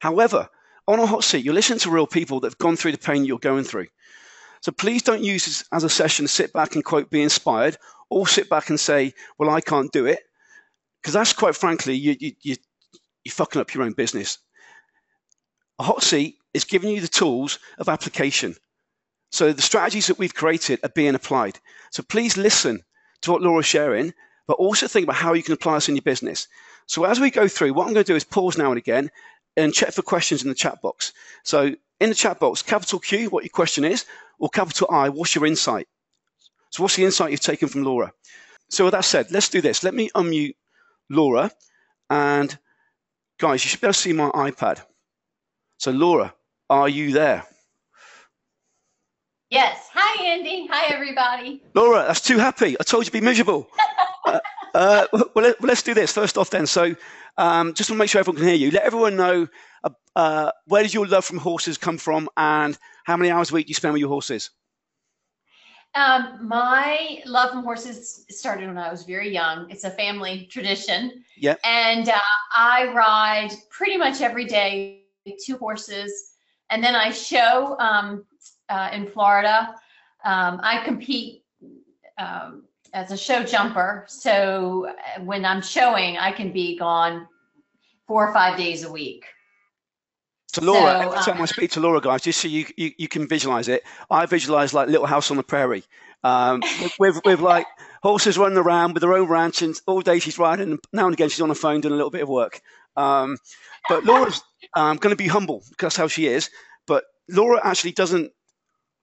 However, 0.00 0.48
on 0.88 0.98
a 0.98 1.06
hot 1.06 1.24
seat, 1.24 1.44
you 1.44 1.52
listen 1.52 1.78
to 1.78 1.90
real 1.90 2.06
people 2.06 2.40
that 2.40 2.48
have 2.48 2.58
gone 2.58 2.76
through 2.76 2.92
the 2.92 2.98
pain 2.98 3.24
you're 3.24 3.38
going 3.38 3.64
through. 3.64 3.86
So 4.62 4.72
please 4.72 5.02
don't 5.02 5.22
use 5.22 5.44
this 5.44 5.64
as 5.72 5.84
a 5.84 5.90
session 5.90 6.24
to 6.24 6.28
sit 6.28 6.52
back 6.52 6.74
and 6.74 6.84
quote, 6.84 7.10
be 7.10 7.22
inspired, 7.22 7.76
or 8.10 8.26
sit 8.26 8.48
back 8.48 8.68
and 8.70 8.78
say, 8.78 9.14
well, 9.38 9.50
I 9.50 9.60
can't 9.60 9.92
do 9.92 10.06
it. 10.06 10.20
Because 11.00 11.14
that's 11.14 11.32
quite 11.32 11.56
frankly, 11.56 11.94
you, 11.94 12.16
you, 12.18 12.32
you, 12.42 12.56
you're 13.24 13.32
fucking 13.32 13.60
up 13.60 13.74
your 13.74 13.84
own 13.84 13.92
business. 13.92 14.38
A 15.78 15.82
hot 15.82 16.02
seat 16.02 16.36
is 16.54 16.64
giving 16.64 16.90
you 16.90 17.00
the 17.00 17.08
tools 17.08 17.58
of 17.78 17.88
application. 17.88 18.54
So 19.30 19.52
the 19.52 19.62
strategies 19.62 20.06
that 20.08 20.18
we've 20.18 20.34
created 20.34 20.80
are 20.84 20.90
being 20.90 21.14
applied. 21.14 21.58
So 21.90 22.02
please 22.02 22.36
listen 22.36 22.84
to 23.22 23.32
what 23.32 23.42
Laura's 23.42 23.66
sharing, 23.66 24.12
but 24.46 24.54
also 24.54 24.86
think 24.86 25.04
about 25.04 25.16
how 25.16 25.32
you 25.32 25.42
can 25.42 25.54
apply 25.54 25.74
this 25.74 25.88
in 25.88 25.96
your 25.96 26.02
business. 26.02 26.48
So 26.86 27.04
as 27.04 27.20
we 27.20 27.30
go 27.30 27.48
through, 27.48 27.74
what 27.74 27.86
I'm 27.86 27.94
going 27.94 28.04
to 28.04 28.12
do 28.12 28.16
is 28.16 28.24
pause 28.24 28.58
now 28.58 28.70
and 28.70 28.78
again 28.78 29.10
and 29.56 29.72
check 29.72 29.92
for 29.92 30.02
questions 30.02 30.42
in 30.42 30.48
the 30.48 30.54
chat 30.54 30.82
box. 30.82 31.12
So 31.44 31.74
in 32.00 32.08
the 32.08 32.14
chat 32.14 32.40
box, 32.40 32.62
capital 32.62 32.98
Q, 32.98 33.30
what 33.30 33.44
your 33.44 33.50
question 33.50 33.84
is, 33.84 34.04
or 34.38 34.48
capital 34.48 34.88
I, 34.90 35.08
what's 35.08 35.34
your 35.34 35.46
insight? 35.46 35.88
So 36.70 36.82
what's 36.82 36.96
the 36.96 37.04
insight 37.04 37.30
you've 37.30 37.40
taken 37.40 37.68
from 37.68 37.84
Laura? 37.84 38.12
So 38.70 38.84
with 38.84 38.92
that 38.92 39.04
said, 39.04 39.30
let's 39.30 39.48
do 39.48 39.60
this. 39.60 39.84
Let 39.84 39.94
me 39.94 40.10
unmute 40.14 40.54
Laura, 41.10 41.50
and 42.08 42.56
guys, 43.38 43.64
you 43.64 43.68
should 43.68 43.80
be 43.80 43.86
able 43.86 43.92
to 43.92 43.98
see 43.98 44.12
my 44.12 44.30
iPad. 44.30 44.82
So 45.76 45.90
Laura, 45.90 46.34
are 46.70 46.88
you 46.88 47.12
there? 47.12 47.44
Yes. 49.52 49.90
Hi, 49.92 50.24
Andy. 50.24 50.66
Hi, 50.70 50.94
everybody. 50.94 51.62
Laura, 51.74 52.04
that's 52.06 52.22
too 52.22 52.38
happy. 52.38 52.74
I 52.80 52.84
told 52.84 53.02
you 53.02 53.10
to 53.10 53.12
be 53.12 53.20
miserable. 53.20 53.68
uh, 54.26 54.40
uh, 54.72 55.06
well, 55.12 55.28
let, 55.60 55.62
us 55.62 55.82
do 55.82 55.92
this 55.92 56.10
first 56.10 56.38
off 56.38 56.48
then. 56.48 56.66
So, 56.66 56.96
um, 57.36 57.74
just 57.74 57.90
want 57.90 57.98
to 57.98 58.02
make 58.02 58.08
sure 58.08 58.20
everyone 58.20 58.38
can 58.38 58.48
hear 58.48 58.56
you, 58.56 58.70
let 58.70 58.84
everyone 58.84 59.14
know 59.14 59.46
uh, 59.84 59.90
uh, 60.16 60.52
where 60.68 60.82
does 60.82 60.94
your 60.94 61.06
love 61.06 61.26
from 61.26 61.36
horses 61.36 61.76
come 61.76 61.98
from 61.98 62.30
and 62.38 62.78
how 63.04 63.14
many 63.18 63.30
hours 63.30 63.50
a 63.50 63.54
week 63.54 63.66
do 63.66 63.72
you 63.72 63.74
spend 63.74 63.92
with 63.92 64.00
your 64.00 64.08
horses? 64.08 64.48
Um, 65.94 66.38
my 66.40 67.20
love 67.26 67.50
from 67.50 67.62
horses 67.62 68.24
started 68.30 68.68
when 68.68 68.78
I 68.78 68.90
was 68.90 69.04
very 69.04 69.30
young. 69.30 69.70
It's 69.70 69.84
a 69.84 69.90
family 69.90 70.48
tradition. 70.50 71.24
Yeah. 71.36 71.56
And 71.62 72.08
uh, 72.08 72.18
I 72.56 72.90
ride 72.94 73.50
pretty 73.68 73.98
much 73.98 74.22
every 74.22 74.46
day 74.46 75.02
two 75.44 75.58
horses. 75.58 76.30
And 76.70 76.82
then 76.82 76.94
I 76.94 77.10
show 77.10 77.76
um, 77.78 78.24
uh, 78.72 78.90
in 78.92 79.06
Florida. 79.06 79.74
Um, 80.24 80.60
I 80.62 80.82
compete 80.84 81.44
um, 82.18 82.64
as 82.94 83.12
a 83.12 83.16
show 83.16 83.44
jumper. 83.44 84.04
So 84.08 84.88
uh, 84.88 85.20
when 85.20 85.44
I'm 85.44 85.60
showing, 85.60 86.16
I 86.16 86.32
can 86.32 86.52
be 86.52 86.78
gone 86.78 87.28
four 88.06 88.26
or 88.26 88.32
five 88.32 88.56
days 88.56 88.84
a 88.84 88.90
week. 88.90 89.24
So 90.48 90.62
Laura, 90.62 90.90
so, 90.90 91.10
every 91.10 91.18
time 91.24 91.36
um, 91.36 91.42
I 91.42 91.46
speak 91.46 91.70
to 91.72 91.80
Laura, 91.80 92.00
guys, 92.00 92.22
just 92.22 92.40
so 92.40 92.48
you, 92.48 92.66
you, 92.76 92.90
you 92.98 93.08
can 93.08 93.26
visualize 93.26 93.68
it, 93.68 93.84
I 94.10 94.26
visualize 94.26 94.74
like 94.74 94.88
Little 94.88 95.06
House 95.06 95.30
on 95.30 95.38
the 95.38 95.42
Prairie, 95.42 95.84
um, 96.24 96.62
with, 96.98 97.20
with 97.24 97.40
like 97.52 97.66
horses 98.02 98.36
running 98.36 98.58
around 98.58 98.92
with 98.92 99.00
their 99.00 99.14
own 99.14 99.28
ranch, 99.28 99.62
and 99.62 99.80
all 99.86 100.02
day 100.02 100.18
she's 100.18 100.38
riding, 100.38 100.72
and 100.72 100.80
now 100.92 101.06
and 101.06 101.14
again 101.14 101.30
she's 101.30 101.40
on 101.40 101.48
the 101.48 101.54
phone 101.54 101.80
doing 101.80 101.94
a 101.94 101.96
little 101.96 102.10
bit 102.10 102.22
of 102.22 102.28
work. 102.28 102.60
Um, 102.96 103.38
but 103.88 104.04
Laura's 104.04 104.42
um, 104.76 104.98
going 104.98 105.12
to 105.12 105.16
be 105.16 105.26
humble 105.26 105.64
because 105.70 105.86
that's 105.86 105.96
how 105.96 106.08
she 106.08 106.26
is. 106.26 106.50
But 106.86 107.04
Laura 107.30 107.58
actually 107.64 107.92
doesn't 107.92 108.30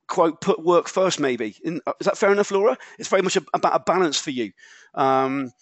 quote 0.10 0.42
put 0.42 0.64
work 0.64 0.90
first 0.90 1.20
maybe. 1.20 1.56
In, 1.64 1.80
uh, 1.88 1.94
is 2.00 2.06
that 2.06 2.18
fair 2.18 2.32
enough 2.32 2.52
laura? 2.52 2.78
It's 2.98 3.08
very 3.08 3.22
much 3.22 3.38
about 3.54 3.76
a 3.76 3.80
balance 3.80 4.20
for 4.20 4.32
you. 4.32 4.52
Um, 4.96 5.54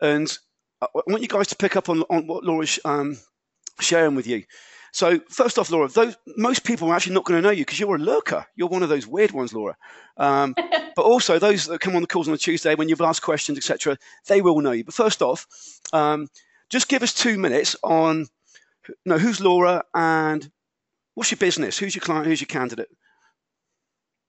and 0.00 0.36
i 0.82 0.86
want 1.06 1.22
you 1.22 1.28
guys 1.28 1.46
to 1.46 1.56
pick 1.56 1.76
up 1.76 1.88
on, 1.88 2.02
on 2.10 2.26
what 2.26 2.44
laura's 2.44 2.80
um, 2.84 3.16
sharing 3.80 4.16
with 4.16 4.26
you. 4.26 4.42
So 4.92 5.20
first 5.30 5.58
off 5.58 5.70
laura 5.70 5.88
those 5.88 6.16
most 6.36 6.64
people 6.64 6.90
are 6.90 6.96
actually 6.96 7.14
not 7.14 7.24
going 7.24 7.40
to 7.40 7.46
know 7.46 7.52
you 7.52 7.64
because 7.64 7.80
you're 7.80 7.96
a 7.96 7.98
lurker. 7.98 8.44
You're 8.56 8.68
one 8.68 8.82
of 8.82 8.88
those 8.88 9.06
weird 9.06 9.30
ones 9.30 9.54
laura. 9.54 9.76
Um, 10.18 10.54
but 10.96 11.02
also 11.04 11.38
those 11.38 11.66
that 11.66 11.80
come 11.80 11.96
on 11.96 12.02
the 12.02 12.08
calls 12.08 12.28
on 12.28 12.34
a 12.34 12.38
tuesday 12.38 12.74
when 12.74 12.88
you've 12.88 13.00
asked 13.00 13.22
questions 13.22 13.56
etc 13.56 13.96
they 14.26 14.42
will 14.42 14.60
know 14.60 14.72
you. 14.72 14.84
But 14.84 14.94
first 14.94 15.22
off 15.22 15.46
um, 15.92 16.28
just 16.68 16.88
give 16.88 17.02
us 17.02 17.14
two 17.14 17.38
minutes 17.38 17.76
on 17.82 18.26
no 19.06 19.16
who's 19.16 19.40
laura 19.40 19.84
and 19.94 20.50
what's 21.14 21.30
your 21.30 21.38
business? 21.38 21.78
Who's 21.78 21.94
your 21.94 22.02
client? 22.02 22.26
Who's 22.26 22.40
your 22.40 22.48
candidate 22.48 22.88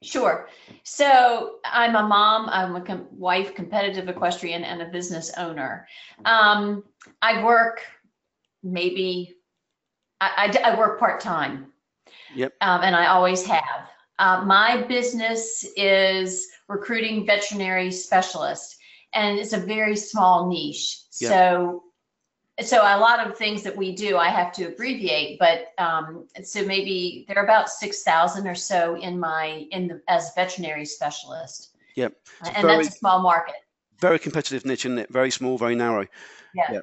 Sure. 0.03 0.49
So 0.83 1.59
I'm 1.65 1.95
a 1.95 2.03
mom, 2.03 2.49
I'm 2.49 2.75
a 2.75 2.81
com- 2.81 3.07
wife, 3.11 3.55
competitive 3.55 4.09
equestrian, 4.09 4.63
and 4.63 4.81
a 4.81 4.85
business 4.85 5.31
owner. 5.37 5.87
Um, 6.25 6.83
I 7.21 7.43
work 7.43 7.81
maybe, 8.61 9.35
I, 10.21 10.51
I, 10.63 10.71
I 10.71 10.77
work 10.77 10.99
part 10.99 11.21
time. 11.21 11.67
Yep. 12.35 12.53
Um, 12.61 12.81
and 12.81 12.95
I 12.95 13.07
always 13.07 13.45
have. 13.45 13.89
Uh, 14.19 14.43
my 14.45 14.83
business 14.83 15.65
is 15.75 16.47
recruiting 16.67 17.25
veterinary 17.25 17.91
specialists, 17.91 18.77
and 19.13 19.39
it's 19.39 19.53
a 19.53 19.57
very 19.57 19.95
small 19.95 20.49
niche. 20.49 20.99
Yep. 21.19 21.29
So, 21.31 21.83
so 22.61 22.81
a 22.81 22.99
lot 22.99 23.25
of 23.25 23.35
things 23.37 23.63
that 23.63 23.75
we 23.75 23.95
do, 23.95 24.17
I 24.17 24.29
have 24.29 24.51
to 24.53 24.65
abbreviate. 24.65 25.39
But 25.39 25.71
um, 25.77 26.27
so 26.43 26.63
maybe 26.65 27.25
there 27.27 27.37
are 27.37 27.43
about 27.43 27.69
six 27.69 28.03
thousand 28.03 28.47
or 28.47 28.55
so 28.55 28.95
in 28.95 29.19
my 29.19 29.67
in 29.71 29.87
the 29.87 30.01
as 30.07 30.31
veterinary 30.35 30.85
specialist. 30.85 31.75
Yep. 31.95 32.13
And 32.45 32.55
very- 32.61 32.83
that's 32.83 32.95
a 32.95 32.99
small 32.99 33.21
market. 33.21 33.55
Very 33.99 34.19
competitive 34.19 34.65
niche, 34.65 34.85
isn't 34.85 34.99
it? 34.99 35.09
Very 35.11 35.31
small, 35.31 35.57
very 35.57 35.75
narrow. 35.75 36.05
Yeah. 36.53 36.73
Yeah. 36.73 36.79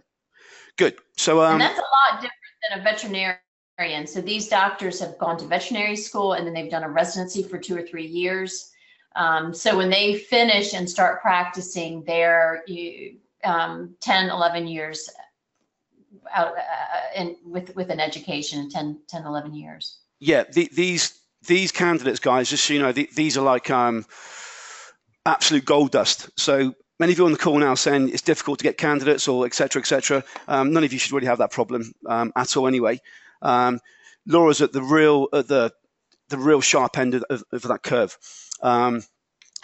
Good. 0.77 0.97
So 1.17 1.43
um, 1.43 1.53
and 1.53 1.61
that's 1.61 1.79
a 1.79 1.83
lot 1.83 2.23
different 2.23 2.33
than 2.71 2.81
a 2.81 2.83
veterinarian. 2.83 4.07
So 4.07 4.21
these 4.21 4.49
doctors 4.49 4.99
have 5.01 5.19
gone 5.19 5.39
to 5.39 5.47
veterinary 5.47 5.97
school 5.97 6.35
and 6.35 6.47
then 6.47 6.55
they've 6.55 6.71
done 6.71 6.85
a 6.85 6.89
residency 6.89 7.43
for 7.43 7.59
two 7.59 7.77
or 7.77 7.83
three 7.83 8.07
years. 8.07 8.73
Um, 9.17 9.53
so 9.53 9.77
when 9.77 9.91
they 9.91 10.15
finish 10.15 10.73
and 10.73 10.89
start 10.89 11.21
practicing, 11.21 12.05
they're 12.05 12.63
you, 12.67 13.17
um, 13.45 13.95
10, 14.01 14.31
11 14.31 14.67
years 14.69 15.09
out 16.35 16.53
uh, 16.57 17.21
in, 17.21 17.37
with, 17.45 17.75
with 17.77 17.91
an 17.91 18.01
education, 18.01 18.61
in 18.61 18.71
10, 18.71 19.01
10, 19.09 19.25
11 19.25 19.55
years. 19.55 19.99
yeah, 20.21 20.45
the, 20.53 20.69
these 20.73 21.21
these 21.47 21.73
candidates, 21.73 22.21
guys, 22.21 22.51
just 22.51 22.65
so 22.67 22.75
you 22.75 22.81
know, 22.81 22.93
the, 22.93 23.09
these 23.17 23.39
are 23.39 23.45
like 23.45 23.71
um, 23.71 24.05
absolute 25.25 25.65
gold 25.65 25.91
dust. 25.91 26.29
So 26.39 26.75
many 26.99 27.13
of 27.13 27.19
you 27.19 27.25
on 27.25 27.33
the 27.33 27.39
call 27.39 27.59
now 27.59 27.75
saying 27.75 28.11
it's 28.11 28.23
difficult 28.23 28.59
to 28.59 28.63
get 28.63 28.77
candidates 28.77 29.27
or 29.27 29.47
etc. 29.47 29.83
cetera, 29.83 29.83
et 29.83 29.87
cetera. 29.87 30.25
Um, 30.49 30.73
none 30.73 30.85
of 30.85 30.93
you 30.93 30.99
should 30.99 31.13
really 31.13 31.27
have 31.27 31.39
that 31.39 31.51
problem 31.51 31.93
um, 32.07 32.33
at 32.37 32.57
all, 32.57 32.67
anyway. 32.67 33.01
Um, 33.43 33.81
Laura's 34.27 34.61
at 34.61 34.73
the 34.73 34.83
real 34.83 35.29
at 35.33 35.49
the 35.49 35.73
the 36.29 36.39
real 36.39 36.61
sharp 36.61 36.99
end 36.99 37.15
of, 37.15 37.25
of, 37.31 37.43
of 37.53 37.63
that 37.63 37.83
curve. 37.83 38.17
Um, 38.63 39.03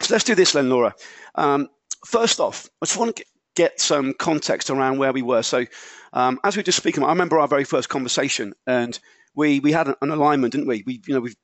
so 0.00 0.14
let's 0.14 0.24
do 0.24 0.34
this 0.34 0.52
then, 0.52 0.68
Laura. 0.68 0.94
Um, 1.34 1.68
first 2.04 2.40
off, 2.40 2.68
I 2.82 2.86
just 2.86 2.98
want 2.98 3.16
to 3.16 3.24
get 3.56 3.80
some 3.80 4.14
context 4.14 4.70
around 4.70 4.98
where 4.98 5.12
we 5.12 5.22
were. 5.22 5.42
So, 5.42 5.66
um, 6.12 6.38
as 6.44 6.56
we 6.56 6.60
were 6.60 6.64
just 6.64 6.78
speaking, 6.78 7.02
I 7.02 7.08
remember 7.08 7.38
our 7.38 7.48
very 7.48 7.64
first 7.64 7.88
conversation, 7.88 8.54
and 8.66 8.98
we 9.34 9.60
we 9.60 9.72
had 9.72 9.88
an 9.88 10.10
alignment, 10.10 10.52
didn't 10.52 10.68
we? 10.68 10.84
We 10.86 11.02
you 11.06 11.14
know 11.14 11.20
we've 11.20 11.36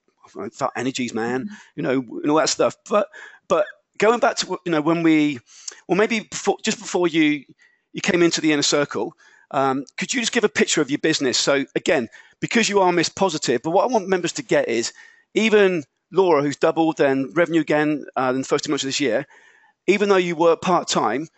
felt 0.52 0.72
energies, 0.76 1.12
man, 1.12 1.48
you 1.76 1.82
know, 1.82 2.00
and 2.22 2.30
all 2.30 2.38
that 2.38 2.48
stuff. 2.48 2.76
But 2.88 3.08
but 3.48 3.66
going 3.98 4.20
back 4.20 4.36
to 4.36 4.58
you 4.64 4.72
know 4.72 4.80
when 4.80 5.02
we, 5.02 5.40
or 5.88 5.96
maybe 5.96 6.20
before, 6.20 6.56
just 6.62 6.78
before 6.78 7.08
you 7.08 7.44
you 7.92 8.00
came 8.00 8.22
into 8.22 8.40
the 8.40 8.52
inner 8.52 8.62
circle, 8.62 9.14
um, 9.50 9.84
could 9.98 10.12
you 10.14 10.20
just 10.20 10.32
give 10.32 10.44
a 10.44 10.48
picture 10.48 10.80
of 10.80 10.90
your 10.90 10.98
business? 10.98 11.38
So 11.38 11.64
again, 11.74 12.08
because 12.40 12.68
you 12.68 12.80
are 12.80 12.92
Miss 12.92 13.08
Positive, 13.08 13.60
but 13.62 13.70
what 13.70 13.88
I 13.88 13.92
want 13.92 14.08
members 14.08 14.32
to 14.34 14.42
get 14.42 14.68
is 14.68 14.92
even 15.34 15.84
Laura, 16.10 16.42
who's 16.42 16.56
doubled 16.56 16.98
then 16.98 17.32
revenue 17.34 17.60
again 17.60 18.04
uh, 18.16 18.32
in 18.34 18.42
the 18.42 18.46
first 18.46 18.64
two 18.64 18.70
months 18.70 18.84
of 18.84 18.88
this 18.88 19.00
year, 19.00 19.26
even 19.86 20.08
though 20.08 20.16
you 20.16 20.36
work 20.36 20.60
part 20.60 20.88
time, 20.88 21.28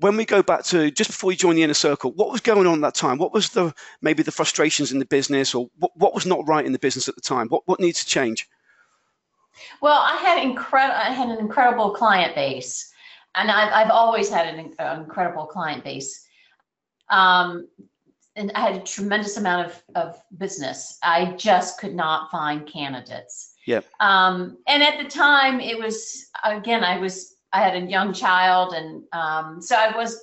when 0.00 0.16
we 0.16 0.24
go 0.24 0.42
back 0.42 0.64
to 0.64 0.90
just 0.90 1.10
before 1.10 1.32
you 1.32 1.36
joined 1.36 1.58
the 1.58 1.62
inner 1.62 1.74
circle, 1.74 2.12
what 2.12 2.30
was 2.30 2.40
going 2.40 2.66
on 2.66 2.74
at 2.74 2.80
that 2.80 2.94
time? 2.94 3.18
What 3.18 3.32
was 3.32 3.50
the 3.50 3.74
maybe 4.00 4.22
the 4.22 4.32
frustrations 4.32 4.92
in 4.92 4.98
the 4.98 5.04
business, 5.06 5.54
or 5.54 5.68
what, 5.78 5.96
what 5.96 6.14
was 6.14 6.26
not 6.26 6.46
right 6.46 6.64
in 6.64 6.72
the 6.72 6.78
business 6.78 7.08
at 7.08 7.14
the 7.14 7.20
time? 7.20 7.48
What 7.48 7.62
what 7.66 7.80
needs 7.80 8.00
to 8.00 8.06
change? 8.06 8.48
Well, 9.80 10.00
I 10.00 10.16
had 10.16 10.42
incredible. 10.42 10.96
I 10.96 11.10
had 11.10 11.28
an 11.28 11.38
incredible 11.38 11.90
client 11.90 12.34
base, 12.34 12.90
and 13.34 13.50
I've, 13.50 13.72
I've 13.72 13.90
always 13.90 14.30
had 14.30 14.46
an, 14.46 14.58
in- 14.60 15.00
incredible 15.00 15.46
client 15.46 15.84
base. 15.84 16.24
Um, 17.10 17.68
and 18.36 18.52
I 18.54 18.60
had 18.60 18.76
a 18.76 18.84
tremendous 18.84 19.36
amount 19.36 19.66
of, 19.66 19.82
of 19.96 20.22
business. 20.36 20.98
I 21.02 21.32
just 21.36 21.80
could 21.80 21.94
not 21.94 22.30
find 22.30 22.66
candidates. 22.66 23.54
Yep. 23.66 23.84
Um, 23.98 24.58
and 24.68 24.82
at 24.82 25.02
the 25.02 25.10
time, 25.10 25.60
it 25.60 25.76
was 25.76 26.28
again, 26.44 26.84
I 26.84 26.98
was 26.98 27.37
I 27.52 27.60
had 27.62 27.82
a 27.82 27.86
young 27.86 28.12
child, 28.12 28.74
and 28.74 29.04
um, 29.12 29.60
so 29.60 29.74
I 29.74 29.96
was 29.96 30.18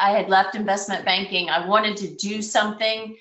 I 0.00 0.10
had 0.10 0.28
left 0.28 0.54
investment 0.54 1.04
banking. 1.04 1.50
I 1.50 1.66
wanted 1.66 1.96
to 1.98 2.14
do 2.14 2.42
something 2.42 3.16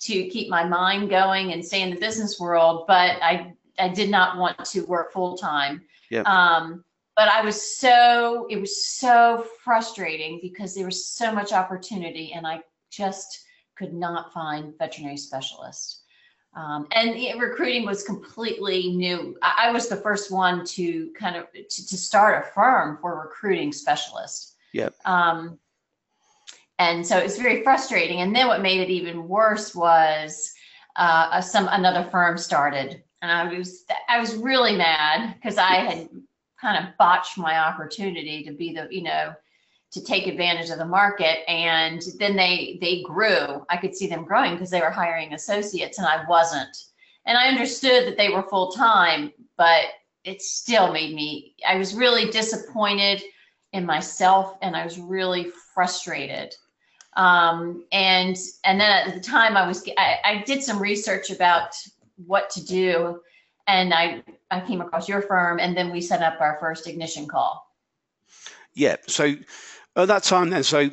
to 0.00 0.28
keep 0.28 0.50
my 0.50 0.64
mind 0.64 1.08
going 1.08 1.52
and 1.52 1.64
stay 1.64 1.82
in 1.82 1.90
the 1.90 2.00
business 2.00 2.38
world, 2.38 2.84
but 2.86 3.16
I 3.22 3.54
I 3.78 3.88
did 3.88 4.10
not 4.10 4.38
want 4.38 4.64
to 4.64 4.82
work 4.82 5.12
full 5.12 5.36
time. 5.36 5.82
Yeah. 6.10 6.22
Um, 6.22 6.84
but 7.16 7.28
I 7.28 7.40
was 7.40 7.76
so 7.78 8.46
it 8.50 8.60
was 8.60 8.84
so 8.84 9.46
frustrating 9.64 10.38
because 10.42 10.74
there 10.74 10.84
was 10.84 11.06
so 11.06 11.32
much 11.32 11.52
opportunity, 11.52 12.32
and 12.34 12.46
I 12.46 12.60
just 12.90 13.44
could 13.76 13.94
not 13.94 14.32
find 14.32 14.76
veterinary 14.78 15.16
specialists. 15.16 16.02
Um, 16.56 16.86
and 16.92 17.14
the 17.14 17.38
recruiting 17.38 17.84
was 17.84 18.02
completely 18.02 18.88
new. 18.94 19.36
I, 19.42 19.68
I 19.68 19.72
was 19.72 19.88
the 19.88 19.96
first 19.96 20.32
one 20.32 20.64
to 20.64 21.12
kind 21.12 21.36
of 21.36 21.52
to, 21.52 21.62
to 21.62 21.96
start 21.96 22.42
a 22.42 22.50
firm 22.52 22.98
for 23.00 23.20
recruiting 23.20 23.72
specialists. 23.72 24.54
Yep. 24.72 24.94
Um, 25.04 25.58
and 26.78 27.06
so 27.06 27.18
it 27.18 27.24
was 27.24 27.38
very 27.38 27.62
frustrating. 27.62 28.22
And 28.22 28.34
then 28.34 28.48
what 28.48 28.62
made 28.62 28.80
it 28.80 28.90
even 28.90 29.28
worse 29.28 29.74
was 29.74 30.52
uh, 30.96 31.28
a- 31.32 31.42
some 31.42 31.68
another 31.70 32.08
firm 32.10 32.38
started, 32.38 33.02
and 33.20 33.30
I 33.30 33.52
was 33.52 33.84
I 34.08 34.18
was 34.18 34.34
really 34.36 34.74
mad 34.76 35.34
because 35.34 35.58
I 35.58 35.74
had 35.74 36.08
kind 36.58 36.82
of 36.82 36.96
botched 36.98 37.36
my 37.36 37.58
opportunity 37.58 38.42
to 38.44 38.52
be 38.52 38.72
the 38.72 38.88
you 38.90 39.02
know 39.02 39.34
to 39.92 40.04
take 40.04 40.26
advantage 40.26 40.70
of 40.70 40.78
the 40.78 40.84
market. 40.84 41.48
And 41.48 42.02
then 42.18 42.36
they 42.36 42.78
they 42.80 43.02
grew. 43.02 43.64
I 43.70 43.76
could 43.76 43.94
see 43.94 44.06
them 44.06 44.24
growing 44.24 44.52
because 44.52 44.70
they 44.70 44.80
were 44.80 44.90
hiring 44.90 45.32
associates 45.32 45.98
and 45.98 46.06
i 46.06 46.24
wasn't. 46.28 46.76
And 47.24 47.36
i 47.36 47.48
understood 47.48 48.06
that 48.06 48.16
they 48.16 48.30
were 48.30 48.42
full 48.42 48.72
time 48.72 49.32
but 49.56 49.86
it 50.24 50.42
still 50.42 50.92
made 50.92 51.14
me 51.14 51.54
i 51.66 51.76
was 51.76 51.94
really 51.94 52.30
disappointed 52.30 53.22
in 53.72 53.86
myself 53.86 54.56
and 54.62 54.76
i 54.76 54.84
was 54.84 54.98
really 54.98 55.50
frustrated. 55.74 56.54
Um, 57.14 57.86
and 57.92 58.36
and 58.64 58.78
then 58.78 59.08
at 59.08 59.14
the 59.14 59.20
time 59.20 59.56
i 59.56 59.66
was 59.66 59.88
I, 59.96 60.18
I 60.24 60.42
did 60.44 60.62
some 60.62 60.78
research 60.78 61.30
about 61.30 61.74
what 62.16 62.50
to 62.50 62.64
do 62.64 63.20
and 63.66 63.94
i 63.94 64.22
i 64.50 64.60
came 64.60 64.80
across 64.80 65.08
your 65.08 65.22
firm 65.22 65.58
and 65.58 65.76
then 65.76 65.90
we 65.90 66.00
set 66.00 66.22
up 66.22 66.40
our 66.40 66.58
first 66.60 66.86
ignition 66.86 67.26
call. 67.26 67.66
Yeah. 68.76 68.96
So 69.06 69.34
at 69.96 70.08
that 70.08 70.22
time, 70.22 70.50
then, 70.50 70.62
so 70.62 70.90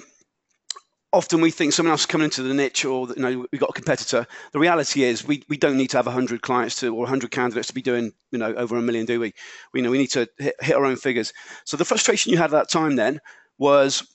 often 1.11 1.41
we 1.41 1.51
think 1.51 1.73
someone 1.73 1.91
else 1.91 2.01
is 2.01 2.07
coming 2.07 2.25
into 2.25 2.43
the 2.43 2.53
niche, 2.53 2.85
or 2.85 3.07
you 3.09 3.21
know, 3.21 3.45
we've 3.51 3.61
got 3.61 3.69
a 3.69 3.73
competitor. 3.73 4.25
The 4.51 4.59
reality 4.59 5.03
is, 5.03 5.25
we, 5.25 5.43
we 5.47 5.57
don't 5.57 5.77
need 5.77 5.91
to 5.91 5.97
have 5.97 6.07
100 6.07 6.41
clients 6.41 6.79
to 6.79 6.87
or 6.87 7.01
100 7.01 7.29
candidates 7.31 7.67
to 7.67 7.73
be 7.73 7.81
doing 7.81 8.11
you 8.31 8.39
know 8.39 8.53
over 8.55 8.75
a 8.77 8.81
million, 8.81 9.05
do 9.05 9.19
we? 9.19 9.33
We 9.73 9.81
know 9.81 9.91
we 9.91 9.99
need 9.99 10.11
to 10.11 10.27
hit, 10.37 10.55
hit 10.59 10.75
our 10.75 10.85
own 10.85 10.95
figures. 10.95 11.31
So 11.65 11.77
the 11.77 11.85
frustration 11.85 12.31
you 12.31 12.37
had 12.37 12.45
at 12.45 12.51
that 12.51 12.71
time 12.71 12.95
then 12.95 13.19
was 13.57 14.07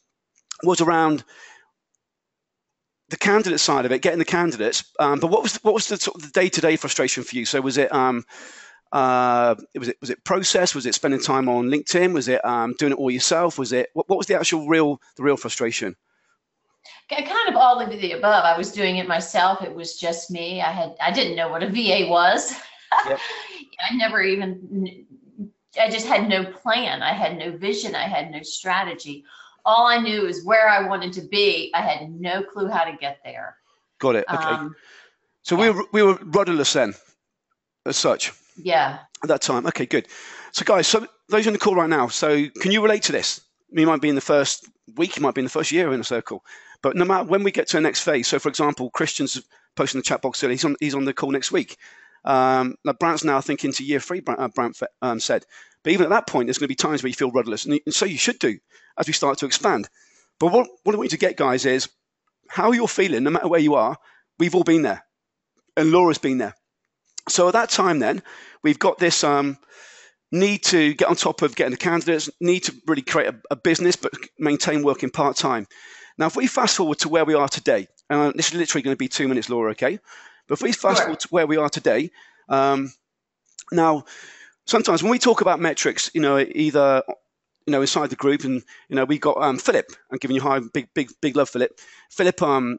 was 0.64 0.80
around 0.80 1.25
the 3.11 3.16
candidate 3.16 3.61
side 3.61 3.87
of 3.87 3.92
it, 3.92 4.02
getting 4.02 4.18
the 4.18 4.25
candidates. 4.25 4.85
Um, 4.99 5.21
but 5.21 5.28
what 5.28 5.42
was 5.42 5.57
what 5.59 5.75
was 5.75 5.87
the 5.88 5.97
sort 5.97 6.16
of 6.16 6.23
the 6.23 6.40
day 6.40 6.49
to 6.49 6.61
day 6.61 6.76
frustration 6.76 7.23
for 7.23 7.37
you? 7.37 7.45
So 7.45 7.61
was 7.61 7.78
it 7.78 7.92
um, 7.92 8.25
uh, 8.92 9.54
was 9.75 9.88
it 9.88 9.97
was 10.00 10.11
it 10.11 10.25
process? 10.25 10.75
Was 10.75 10.87
it 10.87 10.95
spending 10.95 11.21
time 11.21 11.49
on 11.49 11.66
LinkedIn? 11.66 12.14
Was 12.14 12.28
it 12.28 12.45
um, 12.45 12.75
doing 12.78 12.92
it 12.92 12.99
all 12.99 13.11
yourself? 13.11 13.59
Was 13.59 13.73
it 13.73 13.90
what, 13.92 14.09
what 14.09 14.16
was 14.16 14.26
the 14.26 14.35
actual 14.35 14.66
real 14.66 15.00
the 15.16 15.23
real 15.23 15.37
frustration? 15.37 15.95
Kind 17.11 17.49
of 17.49 17.57
all 17.57 17.80
of 17.80 17.90
the 17.90 18.12
above. 18.12 18.45
I 18.45 18.57
was 18.57 18.73
doing 18.73 18.97
it 18.97 19.09
myself. 19.09 19.62
It 19.62 19.75
was 19.75 19.97
just 19.97 20.30
me. 20.30 20.62
I 20.62 20.71
had 20.71 20.95
I 21.00 21.11
didn't 21.11 21.37
know 21.37 21.49
what 21.49 21.62
a 21.62 21.68
VA 21.68 22.07
was. 22.09 22.54
Yep. 23.07 23.18
I 23.90 23.95
never 23.97 24.23
even 24.23 25.07
I 25.80 25.90
just 25.90 26.07
had 26.07 26.28
no 26.28 26.45
plan. 26.45 27.02
I 27.02 27.12
had 27.12 27.38
no 27.38 27.57
vision. 27.57 27.95
I 27.95 28.09
had 28.09 28.30
no 28.30 28.42
strategy. 28.42 29.25
All 29.64 29.87
I 29.87 29.99
knew 29.99 30.26
is 30.26 30.47
where 30.47 30.68
I 30.68 30.87
wanted 30.87 31.12
to 31.14 31.21
be. 31.21 31.71
I 31.75 31.83
had 31.83 32.11
no 32.11 32.42
clue 32.42 32.68
how 32.68 32.85
to 32.85 32.97
get 32.97 33.18
there. 33.23 33.57
Got 33.99 34.16
it. 34.16 34.25
Okay. 34.33 34.42
Um, 34.42 34.75
so 35.42 35.57
we 35.57 35.68
were 35.68 35.85
we 35.92 36.02
were 36.02 36.18
rudderless 36.23 36.73
then, 36.73 36.95
as 37.85 37.99
such 37.99 38.33
yeah. 38.62 38.99
at 39.23 39.29
that 39.29 39.43
time. 39.43 39.67
Okay, 39.67 39.87
good. 39.87 40.09
So 40.53 40.65
guys, 40.65 40.87
so 40.87 41.07
those 41.29 41.47
on 41.47 41.53
the 41.53 41.59
call 41.59 41.75
right 41.75 41.88
now, 41.88 42.09
so 42.09 42.47
can 42.61 42.73
you 42.73 42.83
relate 42.83 43.03
to 43.05 43.12
this? 43.12 43.41
You 43.71 43.87
might 43.87 44.00
be 44.00 44.09
in 44.09 44.15
the 44.15 44.21
first 44.21 44.69
week, 44.97 45.17
you 45.17 45.23
might 45.23 45.35
be 45.35 45.41
in 45.41 45.45
the 45.45 45.50
first 45.50 45.73
year 45.73 45.93
inner 45.93 46.03
circle, 46.03 46.45
but 46.83 46.97
no 46.97 47.05
matter 47.05 47.25
when 47.25 47.43
we 47.43 47.50
get 47.50 47.69
to 47.69 47.77
the 47.77 47.81
next 47.83 48.00
phase. 48.00 48.29
So 48.29 48.38
for 48.38 48.49
example, 48.49 48.91
Christian's 48.91 49.43
posting 49.79 50.00
the 50.00 50.05
chat 50.05 50.21
box 50.21 50.43
earlier. 50.43 50.55
He's 50.55 50.65
on 50.65 50.77
he's 50.81 50.95
on 50.95 51.05
the 51.05 51.15
call 51.15 51.31
next 51.31 51.53
week. 51.53 51.77
Um, 52.25 52.75
like 52.85 52.99
Brant's 52.99 53.25
now 53.25 53.41
thinking 53.41 53.73
to 53.73 53.85
year 53.85 54.00
three. 54.00 54.21
Brant, 54.21 54.41
uh, 54.41 54.49
Brant 54.49 54.79
um, 55.00 55.21
said, 55.21 55.47
but 55.83 55.93
even 55.93 56.05
at 56.05 56.11
that 56.11 56.27
point, 56.27 56.47
there's 56.47 56.59
going 56.59 56.67
to 56.67 56.69
be 56.69 56.75
times 56.75 57.03
where 57.03 57.09
you 57.09 57.15
feel 57.15 57.31
rudderless, 57.31 57.65
and, 57.65 57.81
and 57.87 57.95
so 57.95 58.05
you 58.05 58.19
should 58.19 58.38
do 58.38 58.59
as 58.99 59.07
we 59.07 59.12
start 59.12 59.38
to 59.38 59.47
expand. 59.47 59.88
But 60.41 60.53
what 60.53 60.69
what 60.83 60.95
I 60.95 60.99
want 60.99 61.12
you 61.12 61.17
to 61.17 61.27
get, 61.27 61.37
guys, 61.37 61.65
is 61.65 61.88
how 62.49 62.73
you're 62.73 62.88
feeling, 62.88 63.23
no 63.23 63.31
matter 63.31 63.49
where 63.49 63.61
you 63.61 63.75
are. 63.77 63.97
We've 64.38 64.55
all 64.55 64.65
been 64.65 64.83
there, 64.83 65.05
and 65.77 65.91
Laura's 65.91 66.19
been 66.19 66.38
there. 66.38 66.55
So 67.28 67.49
at 67.49 67.54
that 67.54 67.70
time, 67.70 67.99
then 67.99 68.23
we've 68.62 68.78
got 68.78 68.99
this 68.99 69.25
um, 69.25 69.58
need 70.32 70.62
to 70.64 70.94
get 70.94 71.08
on 71.08 71.16
top 71.16 71.42
of 71.42 71.56
getting 71.56 71.73
the 71.73 71.76
candidates, 71.76 72.30
need 72.40 72.64
to 72.64 72.75
really 72.87 73.02
create 73.02 73.28
a, 73.28 73.37
a 73.50 73.56
business, 73.56 73.97
but 73.97 74.12
maintain 74.38 74.82
working 74.82 75.11
part 75.11 75.37
time. 75.37 75.66
Now, 76.18 76.26
if 76.26 76.37
we 76.37 76.47
fast 76.47 76.76
forward 76.76 76.99
to 77.00 77.08
where 77.08 77.25
we 77.25 77.35
are 77.35 77.49
today, 77.49 77.88
uh, 78.11 78.32
this 78.35 78.49
is 78.49 78.54
literally 78.54 78.82
going 78.82 78.94
to 78.94 78.99
be 78.99 79.08
two 79.08 79.28
minutes, 79.28 79.49
Laura, 79.49 79.70
okay? 79.73 79.99
But 80.47 80.58
if 80.58 80.62
we 80.62 80.73
fast 80.73 81.02
forward 81.02 81.20
to 81.20 81.28
where 81.28 81.47
we 81.47 81.56
are 81.56 81.68
today, 81.70 82.11
Um, 82.49 82.92
now, 83.73 84.04
sometimes 84.66 85.02
when 85.02 85.11
we 85.11 85.18
talk 85.18 85.40
about 85.40 85.61
metrics, 85.61 86.11
you 86.14 86.20
know, 86.20 86.38
either 86.38 87.02
you 87.66 87.73
know 87.73 87.82
inside 87.82 88.11
the 88.11 88.16
group, 88.16 88.44
and 88.44 88.62
you 88.88 88.97
know 88.97 89.04
we 89.04 89.18
got 89.18 89.37
um, 89.42 89.58
Philip. 89.58 89.87
I'm 90.11 90.18
giving 90.18 90.37
you 90.37 90.42
high, 90.42 90.61
big, 90.73 90.88
big, 90.94 91.11
big 91.20 91.37
love, 91.37 91.50
Philip. 91.50 91.78
Philip 92.11 92.42
um, 92.42 92.78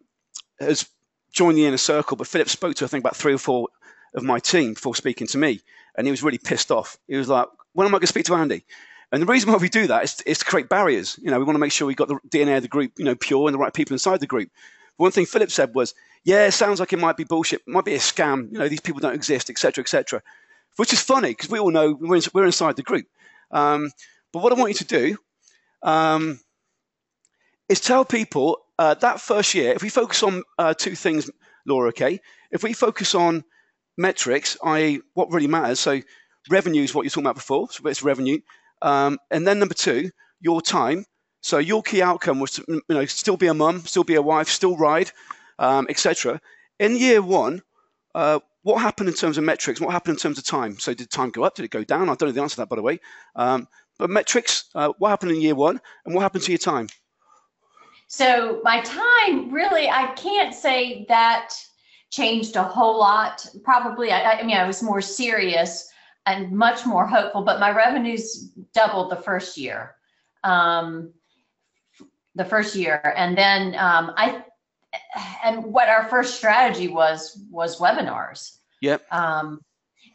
has 0.60 0.88
joined 1.32 1.58
the 1.58 1.66
inner 1.66 1.78
circle, 1.78 2.18
but 2.18 2.28
Philip 2.28 2.50
spoke 2.50 2.76
to 2.76 2.86
I 2.86 2.88
think 2.88 3.04
about 3.04 3.16
three 3.16 3.34
or 3.34 3.38
four 3.38 3.68
of 4.14 4.24
my 4.24 4.40
team 4.40 4.74
before 4.74 4.96
speaking 4.96 5.28
to 5.28 5.38
me, 5.38 5.62
and 5.96 6.08
he 6.08 6.12
was 6.12 6.24
really 6.24 6.38
pissed 6.38 6.72
off. 6.72 6.98
He 7.08 7.16
was 7.16 7.30
like, 7.30 7.48
"When 7.74 7.86
am 7.86 7.94
I 7.94 7.98
going 7.98 8.02
to 8.02 8.08
speak 8.08 8.26
to 8.26 8.36
Andy?" 8.36 8.66
And 9.12 9.22
the 9.22 9.26
reason 9.26 9.52
why 9.52 9.58
we 9.58 9.70
do 9.70 9.88
that 9.88 10.04
is, 10.04 10.22
is 10.22 10.40
to 10.40 10.46
create 10.46 10.70
barriers. 10.70 11.20
You 11.22 11.32
know, 11.32 11.40
we 11.40 11.46
want 11.46 11.56
to 11.56 11.60
make 11.60 11.72
sure 11.72 11.88
we've 11.88 11.98
got 11.98 12.10
the 12.10 12.20
DNA 12.30 12.58
of 12.58 12.62
the 12.62 12.68
group, 12.68 12.94
you 12.98 13.06
know, 13.06 13.16
pure 13.16 13.48
and 13.48 13.56
the 13.56 13.60
right 13.60 13.74
people 13.74 13.96
inside 13.96 14.20
the 14.20 14.28
group. 14.28 14.50
One 14.98 15.12
thing 15.12 15.26
Philip 15.26 15.52
said 15.52 15.74
was, 15.74 15.94
"Yeah, 16.24 16.50
sounds 16.50 16.80
like 16.80 16.94
it 16.94 17.00
might 17.00 17.18
be 17.18 17.24
bullshit, 17.24 17.62
it 17.62 17.68
might 17.68 17.86
be 17.86 17.96
a 17.96 18.00
scam. 18.00 18.52
You 18.52 18.60
know, 18.60 18.70
these 18.70 18.82
people 18.82 19.00
don't 19.00 19.16
exist, 19.16 19.50
etc., 19.50 19.84
etc." 19.84 20.22
Which 20.76 20.94
is 20.94 21.02
funny 21.02 21.30
because 21.30 21.50
we 21.50 21.60
all 21.60 21.72
know 21.72 21.94
we're, 22.00 22.18
in, 22.18 22.22
we're 22.34 22.46
inside 22.46 22.76
the 22.76 22.84
group. 22.84 23.06
Um, 23.52 23.92
but 24.32 24.44
what 24.44 24.54
I 24.54 24.56
want 24.56 24.70
you 24.72 24.86
to 24.86 24.86
do 24.86 25.18
um, 25.84 26.40
is 27.68 27.80
tell 27.80 28.06
people 28.06 28.60
uh, 28.78 28.94
that 28.96 29.20
first 29.20 29.54
year, 29.54 29.74
if 29.74 29.82
we 29.82 29.90
focus 29.90 30.24
on 30.24 30.44
uh, 30.58 30.74
two 30.74 30.96
things, 30.96 31.30
Laura, 31.66 31.90
okay? 31.90 32.20
If 32.52 32.64
we 32.64 32.74
focus 32.74 33.14
on 33.14 33.44
metrics, 33.98 34.58
i.e., 34.64 35.02
what 35.14 35.32
really 35.32 35.48
matters, 35.48 35.80
so 35.80 36.02
revenue 36.50 36.84
is 36.84 36.94
what 36.94 37.04
you're 37.04 37.10
talking 37.10 37.24
about 37.24 37.36
before, 37.36 37.68
so 37.72 37.88
it's 37.88 38.04
revenue. 38.04 38.40
Um, 38.82 39.18
and 39.32 39.48
then 39.48 39.60
number 39.60 39.74
two, 39.74 40.12
your 40.40 40.62
time. 40.62 41.06
So 41.42 41.58
your 41.58 41.82
key 41.84 42.02
outcome 42.02 42.40
was 42.40 42.52
to 42.52 42.66
you 42.68 42.82
know, 42.90 43.06
still 43.06 43.38
be 43.38 43.48
a 43.48 43.54
mum, 43.54 43.82
still 43.86 44.04
be 44.04 44.16
a 44.16 44.22
wife, 44.22 44.50
still 44.50 44.76
ride, 44.76 45.12
um, 45.58 45.88
etc. 45.90 46.42
In 46.80 46.98
year 46.98 47.22
one, 47.22 47.62
uh, 48.16 48.40
what 48.64 48.82
happened 48.82 49.10
in 49.10 49.16
terms 49.16 49.38
of 49.38 49.44
metrics? 49.44 49.80
What 49.80 49.92
happened 49.92 50.18
in 50.18 50.20
terms 50.20 50.38
of 50.38 50.46
time? 50.46 50.80
So 50.80 50.94
did 50.94 51.10
time 51.10 51.30
go 51.30 51.44
up? 51.44 51.56
Did 51.56 51.66
it 51.66 51.72
go 51.72 51.84
down? 51.84 52.10
I 52.10 52.16
don't 52.16 52.30
know 52.30 52.32
the 52.32 52.42
answer 52.42 52.56
to 52.56 52.62
that, 52.62 52.70
by 52.70 52.76
the 52.76 52.82
way. 52.82 53.00
Um, 53.36 53.68
but 53.98 54.10
metrics, 54.10 54.66
uh, 54.76 54.94
what 54.98 55.10
happened 55.10 55.32
in 55.32 55.42
year 55.42 55.56
one, 55.56 55.80
and 56.06 56.14
what 56.14 56.22
happened 56.22 56.44
to 56.44 56.52
your 56.52 56.60
time? 56.60 56.88
So 58.08 58.60
my 58.64 58.82
time, 58.82 59.52
really, 59.52 59.90
I 59.90 60.14
can't 60.16 60.54
say 60.54 61.06
that 61.10 61.54
changed 62.12 62.56
a 62.56 62.64
whole 62.64 62.98
lot. 62.98 63.46
Probably, 63.64 64.12
I, 64.12 64.40
I 64.40 64.44
mean, 64.44 64.58
I 64.58 64.66
was 64.68 64.82
more 64.82 65.02
serious 65.02 65.90
and 66.26 66.52
much 66.52 66.86
more 66.86 67.08
hopeful, 67.08 67.44
but 67.44 67.60
my 67.60 67.72
revenues 67.72 68.52
doubled 68.74 69.12
the 69.12 69.16
first 69.16 69.58
year. 69.58 69.96
Um, 70.44 71.14
the 72.36 72.46
first 72.46 72.76
year, 72.76 73.14
and 73.18 73.38
then 73.38 73.76
um, 73.76 74.14
I 74.16 74.44
and 75.44 75.64
what 75.66 75.90
our 75.90 76.08
first 76.08 76.36
strategy 76.36 76.88
was 76.88 77.38
was 77.52 77.80
webinars. 77.80 78.58
Yep. 78.82 79.06
Um, 79.12 79.62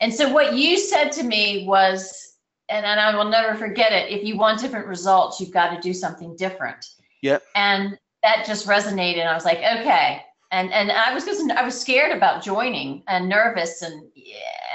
and 0.00 0.12
so 0.12 0.32
what 0.32 0.54
you 0.54 0.78
said 0.78 1.10
to 1.12 1.22
me 1.22 1.66
was, 1.66 2.36
and, 2.68 2.86
and 2.86 2.98
I 2.98 3.14
will 3.14 3.28
never 3.28 3.54
forget 3.56 3.92
it. 3.92 4.10
If 4.10 4.24
you 4.24 4.36
want 4.36 4.60
different 4.60 4.86
results, 4.86 5.40
you've 5.40 5.52
got 5.52 5.74
to 5.74 5.80
do 5.80 5.92
something 5.92 6.34
different. 6.36 6.86
Yep. 7.22 7.42
And 7.54 7.98
that 8.22 8.44
just 8.46 8.66
resonated. 8.66 9.26
I 9.26 9.34
was 9.34 9.44
like, 9.44 9.58
okay. 9.58 10.22
And 10.54 10.72
and 10.72 10.92
I 10.92 11.12
was 11.12 11.24
just 11.24 11.50
I 11.50 11.64
was 11.64 11.78
scared 11.78 12.16
about 12.16 12.40
joining 12.44 13.02
and 13.08 13.28
nervous 13.28 13.82
and 13.82 14.04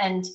and 0.02 0.26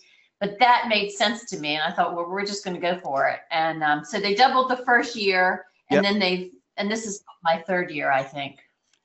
but 0.41 0.59
that 0.59 0.87
made 0.89 1.11
sense 1.11 1.45
to 1.51 1.59
me. 1.59 1.75
And 1.75 1.83
I 1.83 1.95
thought, 1.95 2.17
well, 2.17 2.27
we're 2.29 2.47
just 2.47 2.65
going 2.65 2.75
to 2.75 2.81
go 2.81 2.99
for 3.01 3.29
it. 3.29 3.41
And 3.51 3.83
um, 3.83 4.05
so 4.07 4.19
they 4.19 4.35
doubled 4.35 4.71
the 4.71 4.79
first 4.85 5.15
year, 5.17 5.67
and 5.91 6.03
Yep. 6.03 6.03
then 6.03 6.19
they 6.19 6.51
and 6.79 6.91
this 6.91 7.07
is 7.07 7.23
my 7.43 7.63
third 7.67 7.91
year, 7.91 8.11
I 8.11 8.23
think, 8.23 8.57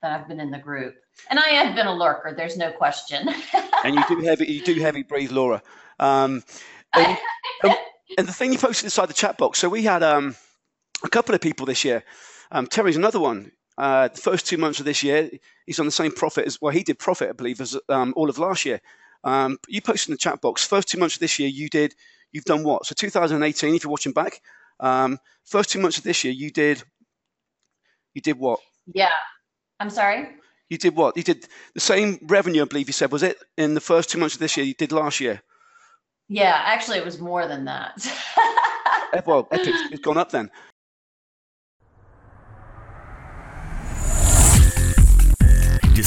that 0.01 0.17
I've 0.17 0.29
been 0.29 0.39
in 0.39 0.49
the 0.49 0.57
group. 0.59 0.95
And 1.29 1.39
I 1.39 1.49
have 1.49 1.75
been 1.75 1.87
a 1.87 1.93
lurker. 1.93 2.33
There's 2.35 2.55
no 2.55 2.71
question. 2.71 3.27
and 3.83 3.95
you 3.95 4.03
do 4.07 4.21
heavy, 4.21 4.45
you 4.45 4.63
do 4.63 4.75
heavy 4.79 5.03
breathe, 5.03 5.31
Laura. 5.31 5.61
Um, 5.99 6.41
and, 6.93 7.17
and- 7.63 7.75
and 8.17 8.27
the 8.27 8.33
thing 8.33 8.51
you 8.53 8.57
posted 8.57 8.85
inside 8.85 9.05
the 9.07 9.13
chat 9.13 9.37
box. 9.37 9.59
So 9.59 9.69
we 9.69 9.83
had 9.83 10.01
um, 10.03 10.35
a 11.03 11.09
couple 11.09 11.35
of 11.35 11.41
people 11.41 11.65
this 11.67 11.83
year. 11.85 12.03
Um, 12.51 12.65
Terry's 12.65 12.97
another 12.97 13.19
one. 13.19 13.51
Uh, 13.79 14.09
the 14.09 14.19
first 14.19 14.45
two 14.45 14.57
months 14.57 14.79
of 14.79 14.85
this 14.85 15.01
year, 15.03 15.29
he's 15.65 15.79
on 15.79 15.85
the 15.85 15.91
same 15.91 16.11
profit 16.11 16.45
as 16.45 16.61
well. 16.61 16.73
He 16.73 16.83
did 16.83 16.99
profit, 16.99 17.29
I 17.29 17.31
believe, 17.31 17.61
as 17.61 17.77
um, 17.87 18.13
all 18.17 18.29
of 18.29 18.37
last 18.37 18.65
year. 18.65 18.81
Um, 19.23 19.57
you 19.69 19.81
posted 19.81 20.09
in 20.09 20.13
the 20.13 20.17
chat 20.17 20.41
box. 20.41 20.65
First 20.65 20.89
two 20.89 20.99
months 20.99 21.15
of 21.15 21.21
this 21.21 21.39
year, 21.39 21.47
you 21.47 21.69
did. 21.69 21.95
You've 22.33 22.43
done 22.43 22.63
what? 22.63 22.85
So 22.85 22.93
2018, 22.93 23.73
if 23.73 23.83
you're 23.83 23.89
watching 23.89 24.11
back, 24.11 24.41
um, 24.81 25.17
first 25.45 25.69
two 25.69 25.79
months 25.79 25.97
of 25.97 26.03
this 26.03 26.25
year, 26.25 26.33
you 26.33 26.51
did. 26.51 26.83
You 28.13 28.21
did 28.21 28.37
what? 28.37 28.59
yeah. 28.93 29.09
I'm 29.79 29.89
sorry. 29.89 30.27
You 30.69 30.77
did 30.77 30.95
what? 30.97 31.15
You 31.15 31.23
did 31.23 31.47
the 31.73 31.79
same 31.79 32.19
revenue, 32.23 32.63
I 32.63 32.65
believe 32.65 32.87
you 32.87 32.93
said, 32.93 33.11
was 33.13 33.23
it 33.23 33.37
in 33.57 33.75
the 33.75 33.81
first 33.81 34.09
two 34.09 34.19
months 34.19 34.35
of 34.35 34.41
this 34.41 34.57
year? 34.57 34.65
You 34.65 34.73
did 34.73 34.91
last 34.91 35.21
year. 35.21 35.41
Yeah, 36.27 36.61
actually, 36.65 36.97
it 36.97 37.05
was 37.05 37.19
more 37.19 37.47
than 37.47 37.65
that. 37.65 37.93
Eh, 39.11 39.21
Well, 39.25 39.47
Epic, 39.51 39.73
it's 39.91 40.01
gone 40.01 40.17
up 40.19 40.29
then. 40.29 40.51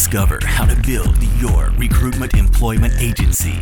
Discover 0.03 0.41
how 0.43 0.67
to 0.67 0.75
build 0.83 1.23
your 1.39 1.71
recruitment 1.79 2.35
employment 2.35 2.93
agency 2.99 3.57